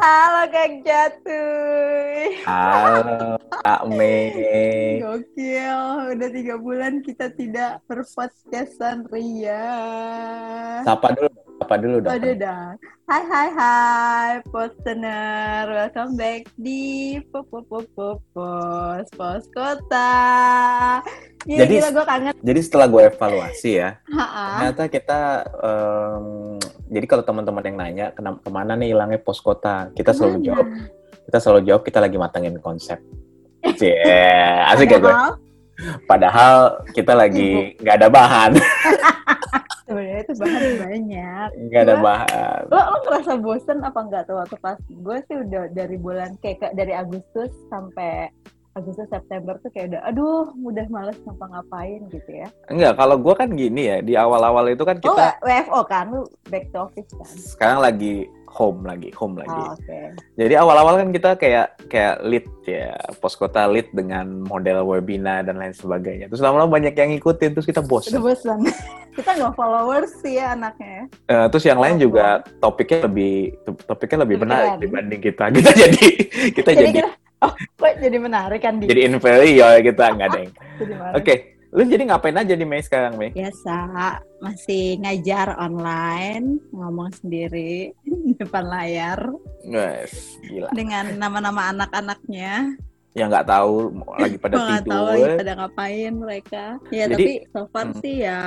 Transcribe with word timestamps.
Halo 0.00 0.48
Kang 0.48 0.80
Jatuh. 0.80 2.32
Halo 2.48 3.36
Kak 3.52 3.84
Mei. 4.00 4.96
Gokil, 5.04 6.16
udah 6.16 6.28
tiga 6.32 6.56
bulan 6.56 7.04
kita 7.04 7.28
tidak 7.36 7.84
berpodcastan 7.84 9.04
Ria. 9.12 9.60
Sapa 10.88 11.12
dulu, 11.12 11.28
sapa 11.60 11.76
dulu 11.76 12.00
dong. 12.00 12.16
Udah 12.16 12.34
dah. 12.40 12.66
Hai 13.04 13.22
hai 13.28 13.48
hai, 13.52 14.30
postener. 14.48 15.68
Welcome 15.68 16.16
back 16.16 16.48
di 16.56 17.20
Pop 17.28 17.52
Pop 17.52 17.68
Pop 17.68 17.84
Pop 17.92 18.18
Pos 18.32 19.04
Pos 19.12 19.44
Kota. 19.52 20.10
Gila, 21.44 21.58
Jadi- 21.60 21.76
gila 21.76 21.88
gue 21.92 22.04
kangen. 22.08 22.32
Jadi 22.40 22.60
setelah 22.64 22.86
gue 22.88 23.02
evaluasi 23.12 23.70
ya, 23.76 24.00
ternyata 24.08 24.82
kita 24.88 25.20
em, 25.60 26.24
jadi 26.88 27.04
kalau 27.04 27.24
teman-teman 27.28 27.64
yang 27.68 27.76
nanya 27.76 28.06
kena- 28.16 28.40
ke 28.40 28.48
mana 28.48 28.72
nih 28.72 28.96
hilangnya 28.96 29.20
pos 29.20 29.44
kota, 29.44 29.92
kita 29.92 30.16
selalu 30.16 30.40
jawab, 30.40 30.64
kita 31.28 31.38
selalu 31.38 31.60
jawab 31.68 31.82
kita 31.84 31.98
lagi 32.00 32.16
matangin 32.16 32.56
konsep. 32.56 32.96
Cie, 33.78 33.92
asik 34.64 34.88
gak 34.88 35.00
gue? 35.04 35.12
Padahal 36.04 36.84
kita 36.92 37.12
lagi 37.16 37.76
nggak 37.80 37.96
ada 38.00 38.08
bahan, 38.12 38.50
sebenarnya 39.88 40.20
itu 40.22 40.34
bahan 40.38 40.62
banyak. 40.78 41.48
nggak 41.70 41.82
ada 41.88 41.96
bahan. 41.98 42.60
lo 42.70 42.78
lo 42.78 42.96
ngerasa 43.06 43.32
bosen 43.40 43.78
apa 43.82 44.00
enggak 44.04 44.22
tuh 44.28 44.36
waktu 44.38 44.56
pas? 44.60 44.78
Gue 44.88 45.18
sih 45.26 45.36
udah 45.40 45.72
dari 45.72 45.96
bulan 45.96 46.36
kayak 46.44 46.76
dari 46.76 46.92
Agustus 46.94 47.50
sampai 47.72 48.30
Agustus 48.78 49.10
September 49.10 49.58
tuh 49.58 49.70
kayak 49.74 49.90
udah 49.90 50.00
aduh 50.06 50.46
udah 50.62 50.86
males 50.94 51.18
ngapa-ngapain 51.26 52.06
gitu 52.14 52.30
ya. 52.30 52.48
Enggak, 52.70 52.94
kalau 52.94 53.18
gue 53.18 53.34
kan 53.34 53.50
gini 53.50 53.90
ya, 53.90 53.96
di 53.98 54.14
awal-awal 54.14 54.70
itu 54.70 54.86
kan 54.86 54.94
oh 55.02 55.04
kita 55.10 55.26
WFO 55.42 55.80
kan 55.90 56.04
lu 56.14 56.22
back 56.46 56.70
to 56.70 56.78
office 56.86 57.10
kan? 57.10 57.30
Sekarang 57.34 57.78
lagi 57.82 58.30
home 58.50 58.82
lagi, 58.82 59.14
home 59.14 59.38
lagi. 59.38 59.54
oh, 59.54 59.72
oke 59.78 60.00
Jadi 60.34 60.54
awal-awal 60.58 60.98
kan 60.98 61.08
kita 61.14 61.30
kayak 61.38 61.66
kayak 61.86 62.18
lead 62.26 62.46
ya, 62.66 62.98
pos 63.22 63.38
kota 63.38 63.70
lead 63.70 63.86
dengan 63.94 64.42
model 64.42 64.82
webinar 64.84 65.46
dan 65.46 65.56
lain 65.56 65.70
sebagainya. 65.70 66.26
Terus 66.26 66.42
lama-lama 66.42 66.74
banyak 66.74 66.92
yang 66.92 67.14
ngikutin, 67.14 67.54
terus 67.54 67.64
kita 67.64 67.80
udah 67.80 67.88
bosan. 67.88 68.20
bosan 68.20 68.58
kita 69.16 69.30
nggak 69.38 69.54
followers 69.54 70.10
sih 70.22 70.38
ya 70.38 70.54
anaknya 70.54 71.06
Eh, 71.26 71.46
terus 71.50 71.64
yang 71.66 71.78
lain 71.78 71.96
Oh, 71.98 72.02
juga 72.06 72.26
topiknya 72.58 73.06
lebih 73.06 73.34
topiknya 73.86 74.18
lebih 74.26 74.36
menarik 74.42 74.72
dibanding 74.78 75.20
kita. 75.22 75.44
Kita 75.54 75.70
jadi 75.74 76.06
kita 76.54 76.70
jadi 76.74 76.82
jadi 76.82 76.90
kita 77.02 77.10
oh 77.40 77.52
kok 77.56 77.92
jadi 77.98 78.18
menarik 78.20 78.60
kan 78.62 78.74
di 78.78 78.84
jadi 78.86 79.02
inferior 79.08 79.78
kita 79.80 80.04
nggak 80.14 80.28
menarik. 80.34 80.50
Oke, 81.16 81.34
lu 81.70 81.82
jadi 81.86 82.02
ngapain 82.06 82.34
aja 82.34 82.54
di 82.54 82.66
Mei 82.66 82.82
sekarang 82.82 83.14
Mei? 83.14 83.30
biasa 83.30 83.76
masih 84.40 84.98
ngajar 85.02 85.54
online 85.54 86.58
ngomong 86.74 87.10
sendiri 87.14 87.94
di 88.02 88.09
depan 88.40 88.64
layar 88.64 89.20
Guys, 89.62 90.36
gila. 90.42 90.68
dengan 90.72 91.16
nama-nama 91.16 91.70
anak-anaknya 91.70 92.74
Yang 93.10 93.28
nggak 93.34 93.48
tahu 93.50 93.74
lagi 94.14 94.36
pada 94.38 94.54
Gua 94.54 94.62
nggak 94.62 94.84
tahu 94.86 95.02
lagi 95.04 95.18
tidur. 95.20 95.38
pada 95.42 95.52
ngapain 95.58 96.12
mereka. 96.14 96.64
Ya 96.88 97.04
Jadi- 97.04 97.42
tapi 97.42 97.50
so 97.50 97.60
far 97.66 97.86
Hmm. 97.90 97.98
sih 97.98 98.14
ya 98.22 98.40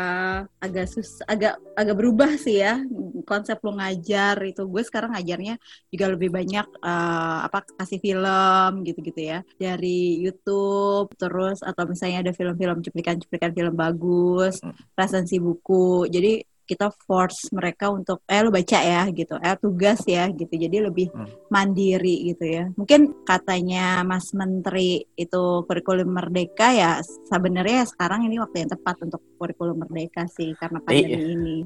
agak 0.57 0.85
sus 0.87 1.09
agak 1.27 1.53
agak 1.75 1.95
berubah 1.99 2.31
sih 2.39 2.63
ya 2.63 2.79
konsep 3.23 3.59
lu 3.59 3.75
ngajar 3.75 4.39
itu. 4.39 4.63
Gue 4.63 4.79
sekarang 4.81 5.11
ngajarnya 5.11 5.59
juga 5.91 6.05
lebih 6.07 6.31
banyak 6.31 6.63
eh, 6.79 7.39
apa 7.43 7.59
kasih 7.75 7.99
film 7.99 8.71
gitu-gitu 8.87 9.19
ya 9.19 9.43
dari 9.59 10.23
YouTube 10.23 11.11
terus 11.13 11.59
atau 11.59 11.83
misalnya 11.83 12.23
ada 12.23 12.31
film-film 12.31 12.79
cuplikan-cuplikan 12.79 13.51
film 13.51 13.75
bagus, 13.75 14.63
Hmm. 14.63 14.71
resensi 14.95 15.43
buku. 15.43 16.07
Jadi 16.07 16.39
kita 16.63 16.89
force 17.03 17.51
mereka 17.51 17.87
untuk 17.87 18.23
eh 18.25 18.39
lu 18.39 18.49
baca 18.49 18.79
ya 18.79 19.03
gitu, 19.09 19.35
eh 19.37 19.55
tugas 19.55 19.99
ya 20.03 20.27
gitu. 20.27 20.49
Jadi 20.49 20.77
lebih 20.79 21.07
Hmm. 21.11 21.27
mandiri 21.47 22.31
gitu 22.31 22.43
ya. 22.43 22.65
Mungkin 22.73 23.23
katanya 23.23 24.01
Mas 24.01 24.31
Menteri 24.31 25.03
itu 25.13 25.43
kurikulum 25.63 26.09
merdeka 26.09 26.71
ya 26.71 26.97
sebenarnya 27.27 27.85
sekarang 27.85 28.25
ini 28.25 28.39
waktu 28.39 28.63
yang 28.63 28.71
tepat 28.71 28.95
untuk 29.01 29.21
kurikulum 29.35 29.77
merdeka 29.77 30.23
sih 30.27 30.55
karena 30.55 30.79
pandemi 30.79 31.13
Iya. 31.13 31.19
ini. 31.29 31.57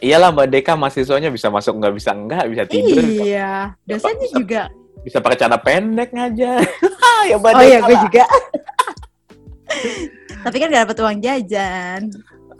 Iyalah 0.00 0.30
Mbak 0.30 0.48
Deka 0.48 0.72
mahasiswanya 0.74 1.28
bisa 1.28 1.48
masuk 1.48 1.74
nggak 1.76 1.94
bisa 1.94 2.10
enggak, 2.12 2.44
bisa 2.46 2.64
tidur, 2.64 3.04
Iya, 3.04 3.74
dosennya 3.82 4.28
juga. 4.30 4.62
bisa 5.00 5.20
pakai 5.20 5.36
celana 5.36 5.58
pendek 5.58 6.10
ngajar. 6.10 6.60
ya 7.30 7.36
Mbak 7.36 7.52
Oh 7.52 7.60
iya, 7.60 7.78
Deka 7.78 7.86
gue 7.86 7.96
juga. 8.08 8.24
Tapi 10.44 10.56
kan 10.60 10.68
gak 10.68 10.82
dapat 10.84 10.98
uang 11.00 11.18
jajan, 11.20 12.00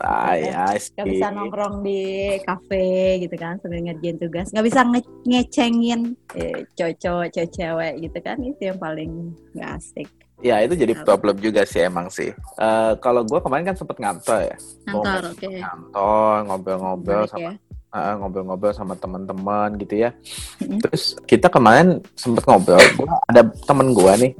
Ah, 0.03 0.35
ya, 0.35 0.75
gak 0.75 1.07
bisa 1.07 1.31
nongkrong 1.31 1.79
di 1.79 2.35
kafe 2.43 3.19
gitu 3.23 3.35
kan 3.39 3.55
sambil 3.63 3.79
ngerjain 3.79 4.17
tugas, 4.19 4.51
gak 4.51 4.65
bisa 4.67 4.83
nge 4.83 5.01
ngecengin 5.23 6.01
eh, 6.35 6.67
cowok-cowok, 6.75 7.31
cewek 7.31 7.93
gitu 8.03 8.17
kan 8.19 8.37
itu 8.43 8.61
yang 8.67 8.79
paling 8.79 9.31
gak 9.55 9.79
asik. 9.79 10.07
Ya 10.43 10.59
itu 10.59 10.75
jadi 10.75 10.91
problem 10.99 11.39
juga 11.39 11.63
sih 11.63 11.87
emang 11.87 12.11
sih. 12.11 12.27
Eh 12.59 12.91
kalau 12.99 13.23
gue 13.23 13.39
kemarin 13.39 13.71
kan 13.71 13.77
sempet 13.79 13.97
ngantor 14.03 14.39
ya, 14.51 14.57
Mau 14.91 14.99
oke. 14.99 15.47
ngantor 15.47 16.35
ngobrol-ngobrol 16.43 17.23
sama 17.31 17.55
ya. 17.55 18.11
ngobrol-ngobrol 18.19 18.73
sama 18.75 18.93
teman-teman 18.99 19.79
gitu 19.79 20.03
ya. 20.03 20.11
Terus 20.59 21.15
kita 21.23 21.47
kemarin 21.47 22.03
sempet 22.19 22.43
ngobrol. 22.43 22.83
Gua 22.99 23.15
ada 23.31 23.47
temen 23.63 23.95
gue 23.95 24.13
nih 24.27 24.31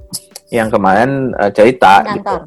yang 0.51 0.67
kemarin 0.67 1.31
eh, 1.39 1.51
cerita 1.55 2.03
gitu. 2.11 2.27
Kantor. 2.27 2.41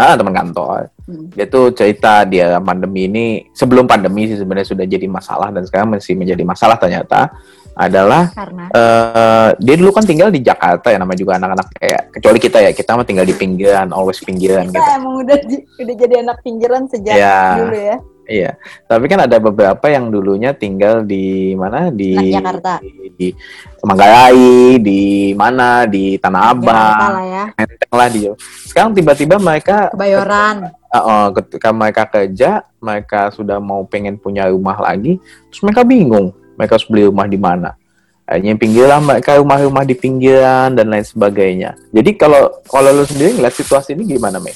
Ah 0.00 0.16
teman 0.16 0.32
kantor. 0.32 0.80
Hmm. 1.06 1.30
Dia 1.30 1.46
tuh 1.46 1.70
cerita 1.70 2.26
dia 2.26 2.58
pandemi 2.58 3.06
ini 3.06 3.24
sebelum 3.54 3.86
pandemi 3.86 4.26
sih 4.26 4.42
sebenarnya 4.42 4.66
sudah 4.74 4.84
jadi 4.90 5.06
masalah 5.06 5.54
dan 5.54 5.62
sekarang 5.62 5.94
masih 5.94 6.18
menjadi 6.18 6.42
masalah 6.42 6.74
ternyata 6.74 7.30
adalah 7.76 8.32
Karena 8.34 8.66
eh 8.74 9.48
dia 9.60 9.74
dulu 9.78 9.94
kan 9.94 10.02
tinggal 10.02 10.34
di 10.34 10.42
Jakarta 10.42 10.90
ya 10.90 10.98
namanya 10.98 11.20
juga 11.22 11.38
anak-anak 11.38 11.66
kayak 11.78 12.02
kecuali 12.18 12.38
kita 12.42 12.58
ya 12.58 12.70
kita 12.74 12.96
mah 12.98 13.06
tinggal 13.06 13.22
di 13.28 13.36
pinggiran 13.36 13.92
always 13.94 14.18
pinggiran 14.18 14.66
gitu. 14.72 14.80
kita 14.80 14.96
emang 14.96 15.14
udah 15.22 15.38
udah 15.78 15.94
jadi 15.94 16.14
anak 16.26 16.38
pinggiran 16.42 16.82
sejak 16.90 17.14
Iya. 17.14 17.38
dulu 17.62 17.76
ya. 17.78 17.96
Iya. 18.26 18.50
Tapi 18.90 19.04
kan 19.06 19.22
ada 19.22 19.38
beberapa 19.38 19.86
yang 19.86 20.10
dulunya 20.10 20.50
tinggal 20.50 21.06
di 21.06 21.54
mana 21.54 21.94
di 21.94 22.34
Jakarta. 22.34 22.82
di, 22.82 23.14
di 23.14 23.28
Manggarai, 23.86 24.82
di 24.82 25.30
mana 25.38 25.86
di 25.86 26.18
Tanah 26.18 26.50
Jakarta 26.50 26.58
Abang, 26.58 27.12
lah 27.14 27.26
ya. 27.30 27.44
Menteng 27.54 27.94
lah 27.94 28.08
di 28.10 28.20
Sekarang 28.66 28.90
tiba-tiba 28.98 29.38
mereka 29.38 29.94
Kebayoran. 29.94 30.74
Uh, 31.02 31.28
ketika 31.42 31.68
mereka 31.74 32.02
kerja, 32.08 32.64
mereka 32.80 33.28
sudah 33.34 33.58
mau 33.58 33.84
pengen 33.84 34.16
punya 34.16 34.48
rumah 34.48 34.78
lagi, 34.80 35.18
terus 35.50 35.62
mereka 35.66 35.82
bingung, 35.82 36.32
mereka 36.56 36.78
harus 36.78 36.88
beli 36.88 37.04
rumah 37.08 37.26
di 37.28 37.38
mana. 37.40 37.74
Akhirnya 38.26 38.58
pinggiran 38.58 39.06
mereka 39.06 39.38
rumah-rumah 39.38 39.86
di 39.86 39.94
pinggiran 39.94 40.74
dan 40.74 40.90
lain 40.90 41.06
sebagainya. 41.06 41.78
Jadi 41.94 42.10
kalau 42.18 42.50
kalau 42.66 42.90
lu 42.90 43.06
sendiri 43.06 43.38
ngeliat 43.38 43.54
situasi 43.54 43.94
ini 43.94 44.18
gimana, 44.18 44.42
Mei? 44.42 44.50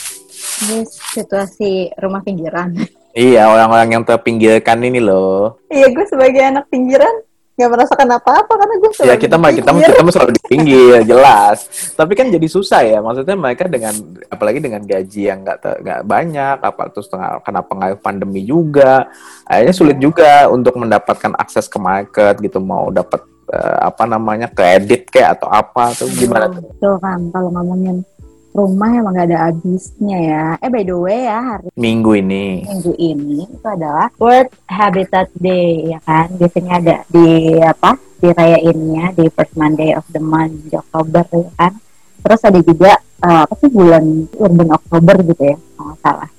Ini 0.67 0.83
situasi 0.91 1.95
rumah 2.03 2.21
pinggiran. 2.27 2.75
Iya, 3.15 3.47
orang-orang 3.51 3.95
yang 3.95 4.03
terpinggirkan 4.07 4.79
ini 4.83 4.99
loh. 5.03 5.59
Iya, 5.71 5.91
gue 5.91 6.07
sebagai 6.07 6.43
anak 6.43 6.67
pinggiran 6.71 7.11
nggak 7.51 7.71
merasakan 7.71 8.09
apa-apa 8.11 8.53
karena 8.57 8.75
gue 8.75 8.91
Ya 8.91 8.97
selalu 8.97 9.21
kita 9.21 9.37
mah 9.37 9.51
di 9.51 9.57
kita 9.57 9.69
mah 9.69 9.75
pinggir. 9.77 9.91
kita 9.91 10.01
mah 10.01 10.13
selalu 10.13 10.33
di 10.33 10.43
pinggir, 10.43 10.99
jelas. 11.13 11.59
Tapi 11.93 12.13
kan 12.15 12.27
jadi 12.27 12.47
susah 12.47 12.81
ya, 12.81 12.99
maksudnya 12.99 13.37
mereka 13.37 13.65
dengan 13.67 13.95
apalagi 14.27 14.59
dengan 14.59 14.81
gaji 14.83 15.23
yang 15.23 15.39
nggak 15.41 15.59
nggak 15.79 16.01
banyak, 16.03 16.57
apa 16.59 16.83
terus 16.89 17.07
tengah- 17.07 17.41
kena 17.41 17.61
pengaruh 17.61 17.99
pandemi 17.99 18.41
juga, 18.43 19.13
akhirnya 19.45 19.73
sulit 19.73 19.97
juga 19.97 20.49
untuk 20.49 20.73
mendapatkan 20.75 21.37
akses 21.37 21.67
ke 21.67 21.77
market 21.77 22.39
gitu, 22.39 22.59
mau 22.59 22.89
dapat 22.89 23.21
eh, 23.47 23.79
apa 23.83 24.05
namanya 24.05 24.49
kredit 24.49 25.07
kayak 25.07 25.37
atau 25.37 25.49
apa 25.49 25.93
tuh 25.93 26.09
gimana 26.09 26.49
tuh? 26.49 26.65
Betul 26.65 26.97
kan, 26.97 27.19
kalau 27.29 27.51
ngomongin 27.51 28.01
rumah 28.51 28.91
emang 28.91 29.15
gak 29.15 29.29
ada 29.31 29.39
habisnya 29.51 30.19
ya. 30.19 30.45
Eh 30.59 30.71
by 30.71 30.83
the 30.83 30.97
way 30.97 31.27
ya, 31.27 31.39
hari 31.39 31.69
Minggu 31.79 32.19
ini. 32.19 32.67
minggu 32.67 32.93
ini 32.99 33.47
itu 33.47 33.67
adalah 33.67 34.11
World 34.19 34.51
Habitat 34.67 35.31
Day 35.39 35.95
ya 35.95 35.99
kan. 36.03 36.35
Biasanya 36.35 36.73
ada 36.83 36.97
di 37.07 37.57
apa? 37.63 37.95
Dirayainnya 38.21 39.17
di 39.17 39.25
first 39.33 39.57
Monday 39.57 39.97
of 39.97 40.05
the 40.13 40.21
month 40.21 40.69
di 40.69 40.77
Oktober 40.77 41.25
ya 41.31 41.51
kan. 41.57 41.73
Terus 42.21 42.41
ada 42.45 42.61
juga 42.61 42.93
eh, 43.01 43.43
apa 43.49 43.55
sih 43.57 43.71
bulan 43.73 44.05
Urban 44.37 44.71
Oktober 44.77 45.15
gitu 45.25 45.43
ya, 45.43 45.57
kalau 45.57 45.95
salah. 46.05 46.31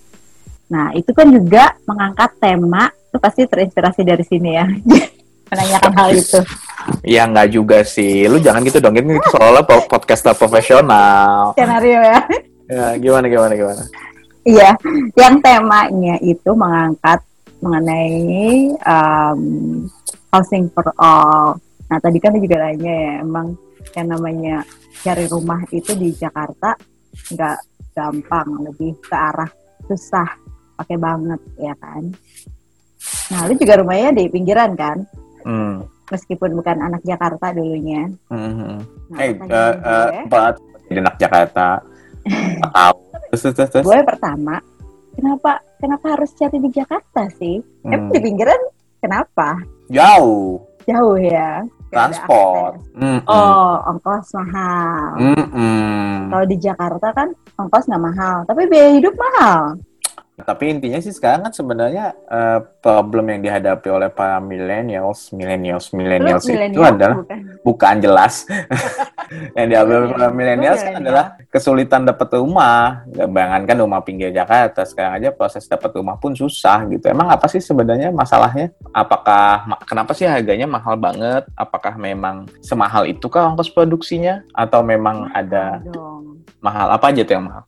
Nah, 0.72 0.88
itu 0.96 1.12
kan 1.12 1.28
juga 1.28 1.76
mengangkat 1.84 2.32
tema, 2.40 2.88
itu 2.94 3.18
pasti 3.20 3.44
terinspirasi 3.44 4.02
dari 4.08 4.24
sini 4.24 4.56
ya. 4.56 4.66
Menanyakan 5.52 5.92
hal 6.00 6.10
itu. 6.16 6.40
Ya 7.02 7.26
nggak 7.26 7.50
juga 7.54 7.82
sih, 7.82 8.26
lu 8.30 8.38
jangan 8.38 8.62
gitu 8.66 8.78
dong, 8.78 8.96
ini 8.98 9.18
seolah 9.30 9.64
po- 9.66 9.88
podcaster 9.90 10.34
profesional. 10.38 11.54
Skenario 11.58 12.00
ya. 12.02 12.20
Ya, 12.72 12.86
gimana 12.96 13.26
gimana 13.28 13.54
gimana? 13.58 13.84
Iya, 14.42 14.74
yang 15.20 15.38
temanya 15.44 16.16
itu 16.24 16.50
mengangkat 16.56 17.20
mengenai 17.62 18.74
um, 18.82 19.42
housing 20.34 20.66
for 20.74 20.90
all. 20.98 21.62
Nah, 21.92 22.00
tadi 22.02 22.18
kan 22.18 22.34
juga 22.34 22.58
nanya 22.64 22.90
ya, 22.90 23.14
emang 23.22 23.54
yang 23.94 24.08
namanya 24.10 24.56
cari 25.04 25.26
rumah 25.28 25.62
itu 25.70 25.94
di 25.94 26.16
Jakarta 26.16 26.74
nggak 27.34 27.58
gampang, 27.92 28.48
lebih 28.66 28.98
ke 29.04 29.14
arah 29.14 29.52
susah, 29.86 30.30
pakai 30.80 30.98
banget 30.98 31.42
ya 31.60 31.76
kan. 31.78 32.08
Nah, 33.30 33.46
lu 33.46 33.54
juga 33.60 33.78
rumahnya 33.82 34.16
di 34.16 34.26
pinggiran 34.32 34.72
kan? 34.74 34.98
Hmm. 35.44 35.84
Meskipun 36.12 36.52
bukan 36.60 36.78
anak 36.84 37.02
Jakarta 37.08 37.56
dulunya. 37.56 38.12
Mm-hmm. 38.28 38.76
Nah, 39.16 39.18
hey, 39.18 39.32
uh, 39.40 39.74
uh, 40.28 40.52
jadi 40.92 41.00
anak 41.08 41.16
Jakarta. 41.18 41.80
Tahu. 42.76 42.98
terus, 43.32 43.42
terus, 43.56 43.70
terus. 43.72 43.86
Gue 43.88 44.00
pertama, 44.04 44.60
kenapa 45.16 45.64
kenapa 45.80 46.20
harus 46.20 46.36
cari 46.36 46.60
di 46.60 46.70
Jakarta 46.70 47.32
sih? 47.40 47.64
Hmm. 47.88 47.92
Emang 47.96 48.12
di 48.12 48.20
pinggiran 48.20 48.62
kenapa? 49.00 49.58
Jauh. 49.88 50.60
Jauh 50.86 51.18
ya. 51.18 51.64
Transport. 51.92 52.80
Mm 52.96 53.20
-mm. 53.20 53.28
Oh, 53.28 53.76
ongkos 53.92 54.32
mahal. 54.32 55.20
Mm 55.20 55.44
-mm. 55.44 56.12
Kalau 56.32 56.46
di 56.48 56.58
Jakarta 56.60 57.08
kan 57.12 57.30
ongkos 57.60 57.88
nggak 57.92 58.04
mahal, 58.04 58.38
tapi 58.48 58.64
biaya 58.72 58.96
hidup 58.96 59.16
mahal. 59.20 59.76
Tapi 60.40 60.64
intinya 60.74 60.98
sih 60.98 61.14
sekarang 61.14 61.46
kan 61.48 61.54
sebenarnya 61.54 62.18
uh, 62.26 62.60
problem 62.82 63.30
yang 63.30 63.42
dihadapi 63.46 63.88
oleh 63.92 64.10
para 64.10 64.42
millennials, 64.42 65.30
millennials, 65.36 65.94
millennials 65.94 66.48
itu 66.50 66.82
adalah 66.82 67.22
bukan, 67.22 67.40
bukan 67.62 67.96
jelas. 68.02 68.48
yang 69.58 69.68
dihadapi 69.70 70.18
para 70.18 70.30
millennials 70.34 70.82
kan 70.82 71.04
adalah 71.04 71.26
kesulitan 71.52 72.08
dapat 72.08 72.32
rumah. 72.40 73.06
Bayangkan 73.12 73.86
rumah 73.86 74.02
pinggir 74.02 74.34
Jakarta 74.34 74.82
sekarang 74.88 75.22
aja 75.22 75.30
proses 75.30 75.68
dapat 75.70 75.94
rumah 75.94 76.18
pun 76.18 76.34
susah 76.34 76.90
gitu. 76.90 77.06
Emang 77.12 77.30
apa 77.30 77.46
sih 77.46 77.62
sebenarnya 77.62 78.10
masalahnya? 78.10 78.74
Apakah 78.96 79.68
kenapa 79.86 80.12
sih 80.18 80.26
harganya 80.26 80.66
mahal 80.66 80.98
banget? 80.98 81.46
Apakah 81.54 81.96
memang 82.00 82.50
semahal 82.66 83.06
itu 83.06 83.30
kah 83.30 83.52
ongkos 83.52 83.70
produksinya 83.70 84.42
atau 84.58 84.82
memang 84.82 85.30
ada 85.36 85.84
mahal 86.64 86.88
apa 86.90 87.14
aja 87.14 87.22
tuh 87.22 87.36
yang 87.38 87.46
mahal? 87.46 87.64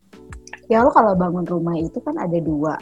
Ya 0.71 0.83
lo 0.83 0.89
kalau 0.91 1.15
bangun 1.15 1.45
rumah 1.47 1.75
itu 1.75 1.99
kan 1.99 2.15
ada 2.19 2.37
dua 2.39 2.75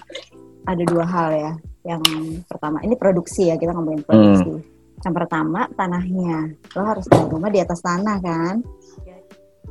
ada 0.66 0.84
dua 0.86 1.06
hal 1.06 1.30
ya. 1.34 1.54
Yang 1.82 2.04
pertama 2.46 2.78
ini 2.86 2.94
produksi 2.94 3.50
ya 3.50 3.56
kita 3.58 3.74
ngomongin 3.74 4.04
produksi. 4.06 4.54
Hmm. 4.54 4.70
yang 5.02 5.18
pertama 5.18 5.66
tanahnya. 5.74 6.54
Lo 6.78 6.86
harus 6.86 7.10
bangun 7.10 7.30
rumah 7.34 7.50
di 7.50 7.58
atas 7.58 7.82
tanah 7.82 8.22
kan? 8.22 8.62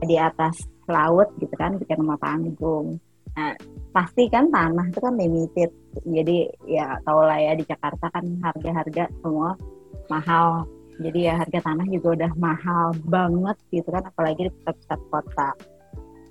Di 0.03 0.19
atas 0.19 0.59
laut 0.91 1.31
gitu 1.39 1.55
kan 1.55 1.79
bikin 1.79 2.03
rumah 2.03 2.19
panggung. 2.19 2.99
Nah 3.39 3.55
pasti 3.95 4.27
kan 4.27 4.51
tanah 4.51 4.91
itu 4.91 4.99
kan 4.99 5.15
limited. 5.15 5.71
Jadi 6.03 6.51
ya 6.67 6.99
tau 7.07 7.23
lah 7.23 7.39
ya 7.39 7.55
di 7.55 7.62
Jakarta 7.62 8.11
kan 8.11 8.27
harga-harga 8.43 9.07
semua 9.23 9.55
mahal. 10.11 10.67
Jadi 10.99 11.31
ya 11.31 11.39
harga 11.39 11.62
tanah 11.62 11.87
juga 11.87 12.09
udah 12.19 12.33
mahal 12.35 12.91
banget 13.07 13.57
gitu 13.71 13.87
kan 13.87 14.03
apalagi 14.03 14.51
di 14.51 14.53
pusat-pusat 14.53 15.01
kota 15.15 15.51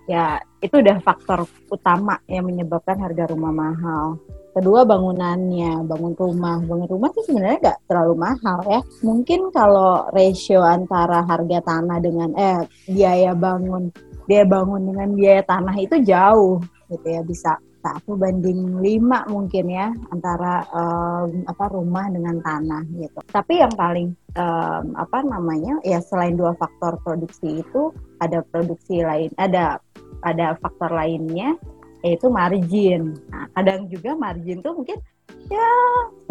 ya 0.09 0.41
itu 0.57 0.81
udah 0.81 0.97
faktor 1.05 1.45
utama 1.69 2.17
yang 2.25 2.49
menyebabkan 2.49 2.97
harga 2.97 3.29
rumah 3.29 3.53
mahal. 3.53 4.17
Kedua 4.49 4.81
bangunannya, 4.81 5.85
bangun 5.85 6.17
rumah. 6.17 6.57
Bangun 6.65 6.89
rumah 6.89 7.13
sih 7.13 7.29
sebenarnya 7.29 7.59
nggak 7.61 7.79
terlalu 7.85 8.15
mahal 8.17 8.59
ya. 8.65 8.81
Mungkin 9.05 9.53
kalau 9.53 10.09
ratio 10.09 10.65
antara 10.65 11.21
harga 11.21 11.61
tanah 11.61 11.97
dengan 12.01 12.33
eh 12.33 12.65
biaya 12.89 13.37
bangun, 13.37 13.93
biaya 14.25 14.49
bangun 14.49 14.81
dengan 14.89 15.09
biaya 15.13 15.45
tanah 15.45 15.75
itu 15.77 16.01
jauh 16.01 16.57
gitu 16.89 17.05
ya 17.05 17.21
bisa 17.21 17.61
satu 17.79 18.19
banding 18.19 18.83
lima 18.83 19.23
mungkin 19.31 19.71
ya 19.71 19.87
antara 20.11 20.67
um, 20.75 21.47
apa 21.47 21.65
rumah 21.71 22.11
dengan 22.11 22.35
tanah 22.43 22.83
gitu. 22.99 23.19
Tapi 23.31 23.63
yang 23.63 23.71
paling 23.73 24.11
um, 24.35 24.85
apa 24.99 25.23
namanya 25.23 25.79
ya 25.87 26.03
selain 26.03 26.35
dua 26.35 26.53
faktor 26.59 26.99
produksi 27.01 27.63
itu 27.63 27.95
ada 28.19 28.43
produksi 28.43 28.99
lain, 28.99 29.31
ada 29.39 29.79
ada 30.25 30.57
faktor 30.59 30.91
lainnya 30.91 31.55
yaitu 31.99 32.31
margin. 32.31 33.15
Nah, 33.27 33.51
kadang 33.55 33.91
juga 33.91 34.15
margin 34.15 34.63
tuh 34.63 34.71
mungkin 34.71 34.99
ya 35.51 35.69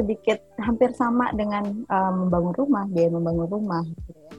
sedikit 0.00 0.40
hampir 0.58 0.96
sama 0.96 1.28
dengan 1.36 1.84
um, 1.88 2.12
membangun 2.26 2.54
rumah, 2.56 2.84
biaya 2.88 3.10
membangun 3.12 3.48
rumah. 3.48 3.84
Gitu 3.84 4.16
ya. 4.16 4.32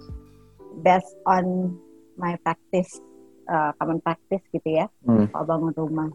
Based 0.79 1.13
on 1.29 1.75
my 2.17 2.33
practice, 2.41 2.97
uh, 3.45 3.75
common 3.77 4.01
practice 4.01 4.41
gitu 4.49 4.69
ya, 4.81 4.89
hmm. 5.05 5.29
kalau 5.29 5.45
bangun 5.45 5.73
rumah 5.77 6.09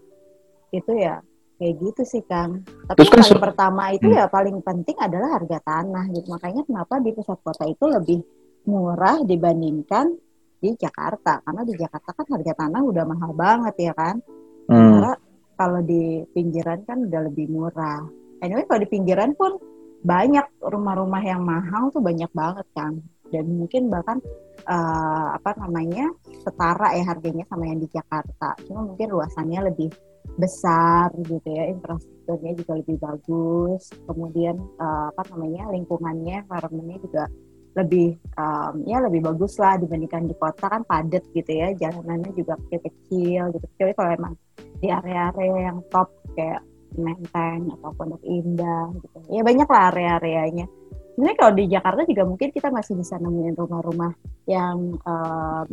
itu 0.75 0.91
ya 0.99 1.23
kayak 1.63 1.75
gitu 1.79 2.03
sih 2.03 2.23
Kang. 2.27 2.67
Tapi 2.91 2.99
Terus 2.99 3.07
yang 3.07 3.15
kan 3.15 3.23
paling 3.23 3.45
pertama 3.47 3.83
itu 3.95 4.09
hmm. 4.11 4.19
ya 4.19 4.25
paling 4.27 4.57
penting 4.67 4.97
adalah 4.99 5.39
harga 5.39 5.59
tanah 5.63 6.05
gitu. 6.11 6.27
Makanya 6.35 6.63
kenapa 6.67 6.99
di 6.99 7.11
pusat 7.15 7.39
kota 7.47 7.65
itu 7.71 7.85
lebih 7.87 8.19
murah 8.67 9.23
dibandingkan 9.23 10.19
di 10.65 10.71
Jakarta. 10.81 11.45
Karena 11.45 11.63
di 11.69 11.77
Jakarta 11.77 12.17
kan 12.17 12.27
harga 12.33 12.53
tanah 12.65 12.81
udah 12.81 13.05
mahal 13.05 13.37
banget 13.37 13.93
ya 13.93 13.93
kan? 13.93 14.17
Hmm. 14.65 14.97
karena 14.97 15.13
kalau 15.61 15.81
di 15.85 16.25
pinggiran 16.33 16.81
kan 16.89 17.05
udah 17.05 17.21
lebih 17.29 17.53
murah. 17.53 18.01
Anyway 18.41 18.65
kalau 18.65 18.81
di 18.81 18.89
pinggiran 18.89 19.37
pun 19.37 19.61
banyak 20.01 20.45
rumah-rumah 20.61 21.21
yang 21.21 21.45
mahal 21.45 21.93
tuh 21.93 22.01
banyak 22.01 22.33
banget 22.33 22.65
kan? 22.73 22.97
Dan 23.29 23.61
mungkin 23.61 23.93
bahkan 23.93 24.25
uh, 24.65 25.37
apa 25.37 25.53
namanya 25.61 26.09
setara 26.45 26.97
ya 26.97 27.05
harganya 27.09 27.45
sama 27.49 27.69
yang 27.69 27.81
di 27.81 27.89
Jakarta. 27.93 28.57
Cuma 28.65 28.89
mungkin 28.89 29.13
luasannya 29.13 29.69
lebih 29.69 29.93
besar 30.41 31.13
gitu 31.21 31.45
ya 31.45 31.69
infrastrukturnya 31.73 32.53
juga 32.57 32.73
lebih 32.81 32.97
bagus. 33.01 33.93
Kemudian 34.09 34.57
uh, 34.81 35.13
apa 35.13 35.23
namanya 35.37 35.73
lingkungannya 35.73 36.49
environmentnya 36.49 36.99
juga 37.05 37.25
lebih 37.75 38.15
um, 38.39 38.87
ya 38.87 39.03
lebih 39.03 39.21
bagus 39.27 39.59
lah 39.59 39.75
dibandingkan 39.75 40.31
di 40.31 40.35
kota 40.39 40.71
kan 40.71 40.87
padat 40.87 41.27
gitu 41.35 41.51
ya 41.51 41.75
jalanannya 41.75 42.31
juga 42.39 42.55
kecil-kecil 42.67 43.51
gitu. 43.51 43.67
Kecuali 43.75 43.93
kalau 43.99 44.11
emang 44.15 44.35
di 44.79 44.89
area-area 44.91 45.71
yang 45.71 45.79
top 45.91 46.11
kayak 46.39 46.63
Menteng 46.95 47.75
atau 47.75 47.91
Pondok 47.99 48.23
Indah 48.23 48.87
gitu. 49.03 49.19
Ya 49.35 49.43
banyak 49.43 49.67
lah 49.67 49.91
area-areanya. 49.91 50.67
Sebenarnya 51.15 51.39
kalau 51.39 51.53
di 51.59 51.65
Jakarta 51.67 52.01
juga 52.07 52.23
mungkin 52.27 52.49
kita 52.55 52.69
masih 52.71 52.95
bisa 52.99 53.19
nemuin 53.19 53.55
rumah-rumah 53.59 54.13
yang 54.47 54.99
um, 55.03 55.69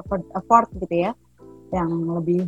afford, 0.00 0.24
afford 0.32 0.68
gitu 0.80 0.96
ya. 1.08 1.12
Yang 1.76 1.90
lebih 1.92 2.42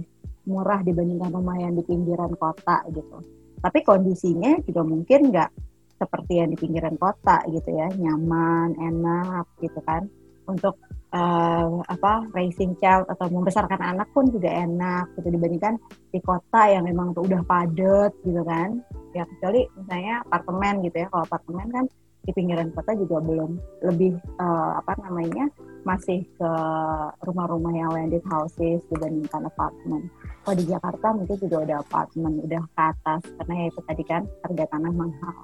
murah 0.49 0.81
dibandingkan 0.81 1.29
rumah 1.29 1.57
yang 1.61 1.77
di 1.77 1.85
pinggiran 1.85 2.33
kota 2.41 2.81
gitu. 2.89 3.21
Tapi 3.61 3.79
kondisinya 3.85 4.57
juga 4.65 4.81
mungkin 4.81 5.29
nggak 5.29 5.51
seperti 6.01 6.41
yang 6.41 6.49
di 6.49 6.57
pinggiran 6.57 6.97
kota 6.97 7.45
gitu 7.53 7.69
ya 7.77 7.93
nyaman 7.93 8.73
enak 8.81 9.45
gitu 9.61 9.77
kan. 9.85 10.09
Untuk 10.49 10.81
uh, 11.13 11.85
apa 11.87 12.27
raising 12.33 12.75
child 12.81 13.07
atau 13.13 13.29
membesarkan 13.29 13.79
anak 13.79 14.09
pun 14.17 14.27
juga 14.33 14.49
enak 14.49 15.13
gitu. 15.21 15.29
Dibandingkan 15.29 15.77
di 16.09 16.19
kota 16.25 16.73
yang 16.73 16.89
memang 16.89 17.13
tuh 17.13 17.29
udah 17.29 17.45
padat 17.45 18.17
gitu 18.25 18.41
kan. 18.43 18.81
Ya 19.13 19.29
kecuali 19.29 19.69
misalnya 19.77 20.25
apartemen 20.25 20.81
gitu 20.89 20.97
ya. 21.05 21.07
Kalau 21.13 21.25
apartemen 21.29 21.69
kan 21.69 21.85
di 22.21 22.33
pinggiran 22.37 22.73
kota 22.73 22.97
juga 22.97 23.17
belum 23.21 23.51
lebih 23.85 24.17
uh, 24.41 24.77
apa 24.81 24.93
namanya 25.05 25.49
masih 25.89 26.21
ke 26.37 26.51
rumah-rumah 27.25 27.73
yang 27.73 27.91
landed 27.97 28.25
houses 28.29 28.85
dibandingkan 28.93 29.49
apartemen. 29.49 30.09
Kalau 30.45 30.57
di 30.57 30.65
Jakarta 30.69 31.07
mungkin 31.17 31.37
juga 31.41 31.57
udah 31.65 31.77
apartemen, 31.81 32.33
udah 32.45 32.63
ke 32.77 32.81
atas. 32.81 33.23
Karena 33.41 33.55
ya 33.55 33.67
itu 33.73 33.81
tadi 33.89 34.05
kan 34.05 34.23
harga 34.45 34.65
tanah 34.77 34.93
mahal 34.93 35.37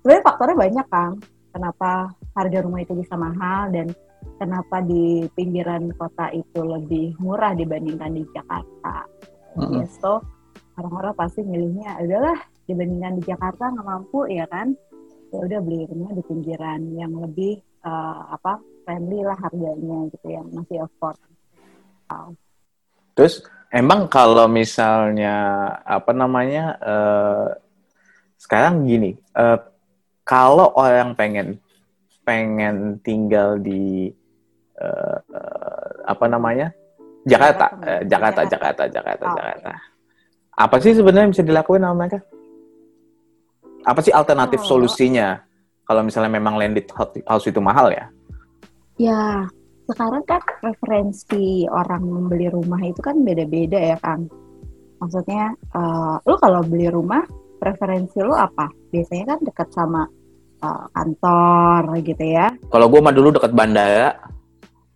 sebenarnya 0.00 0.24
faktornya 0.24 0.56
banyak 0.56 0.86
kan 0.88 1.12
kenapa 1.52 1.90
harga 2.38 2.58
rumah 2.62 2.80
itu 2.82 2.94
bisa 2.94 3.14
mahal 3.18 3.72
dan 3.74 3.90
kenapa 4.38 4.78
di 4.84 5.26
pinggiran 5.34 5.90
kota 5.98 6.30
itu 6.30 6.60
lebih 6.62 7.18
murah 7.18 7.52
dibandingkan 7.54 8.14
di 8.14 8.22
Jakarta. 8.30 9.06
Mm-hmm. 9.58 9.82
Yes, 9.82 9.98
so 9.98 10.22
orang-orang 10.78 11.14
pasti 11.18 11.42
milihnya 11.42 11.98
adalah 11.98 12.38
dibandingkan 12.70 13.18
di 13.18 13.22
Jakarta 13.26 13.74
nggak 13.74 13.86
mampu 13.86 14.30
ya 14.30 14.46
kan, 14.46 14.70
ya 15.34 15.38
udah 15.42 15.58
beli 15.64 15.88
rumah 15.90 16.14
di 16.14 16.22
pinggiran 16.22 16.80
yang 16.94 17.12
lebih 17.18 17.58
uh, 17.82 18.30
apa 18.38 18.62
friendly 18.86 19.26
lah 19.26 19.36
harganya 19.36 20.06
gitu 20.14 20.26
yang 20.30 20.46
masih 20.54 20.86
afford. 20.86 21.18
Wow. 22.08 22.38
Terus 23.18 23.42
emang 23.74 24.06
kalau 24.06 24.46
misalnya 24.46 25.34
apa 25.82 26.14
namanya 26.14 26.78
uh, 26.78 27.48
sekarang 28.38 28.86
gini, 28.86 29.18
uh, 29.34 29.58
kalau 30.28 30.76
orang 30.76 31.16
pengen 31.16 31.56
pengen 32.28 33.00
tinggal 33.00 33.56
di 33.56 34.12
uh, 34.76 35.16
uh, 35.32 35.88
apa 36.04 36.28
namanya 36.28 36.68
Jakarta, 37.24 37.72
uh, 37.80 38.00
Jakarta, 38.04 38.44
Jakarta, 38.44 38.82
Jakarta, 38.92 39.24
oh, 39.24 39.32
Jakarta. 39.32 39.72
Apa 40.52 40.76
sih 40.84 40.92
sebenarnya 40.92 41.32
bisa 41.32 41.40
dilakuin 41.40 41.80
sama 41.80 41.96
mereka? 42.04 42.20
Apa 43.88 44.04
sih 44.04 44.12
alternatif 44.12 44.60
oh. 44.68 44.76
solusinya 44.76 45.40
kalau 45.88 46.04
misalnya 46.04 46.36
memang 46.36 46.60
landed 46.60 46.84
house 47.24 47.48
itu 47.48 47.64
mahal 47.64 47.88
ya? 47.88 48.12
Ya, 49.00 49.48
sekarang 49.88 50.20
kan 50.28 50.44
preferensi 50.60 51.64
orang 51.72 52.04
membeli 52.04 52.52
rumah 52.52 52.82
itu 52.84 53.00
kan 53.00 53.24
beda-beda 53.24 53.80
ya, 53.80 53.96
Kang. 54.04 54.28
Maksudnya, 55.00 55.54
uh, 55.72 56.20
lu 56.26 56.36
kalau 56.36 56.60
beli 56.66 56.90
rumah, 56.92 57.24
preferensi 57.62 58.20
lu 58.20 58.34
apa? 58.34 58.68
Biasanya 58.90 59.24
kan 59.32 59.38
dekat 59.46 59.68
sama 59.72 60.10
uh, 60.62 60.86
kantor 60.92 61.98
gitu 62.02 62.24
ya. 62.24 62.52
Kalau 62.70 62.86
gue 62.90 63.00
mah 63.00 63.14
dulu 63.14 63.34
dekat 63.34 63.52
bandara. 63.54 64.14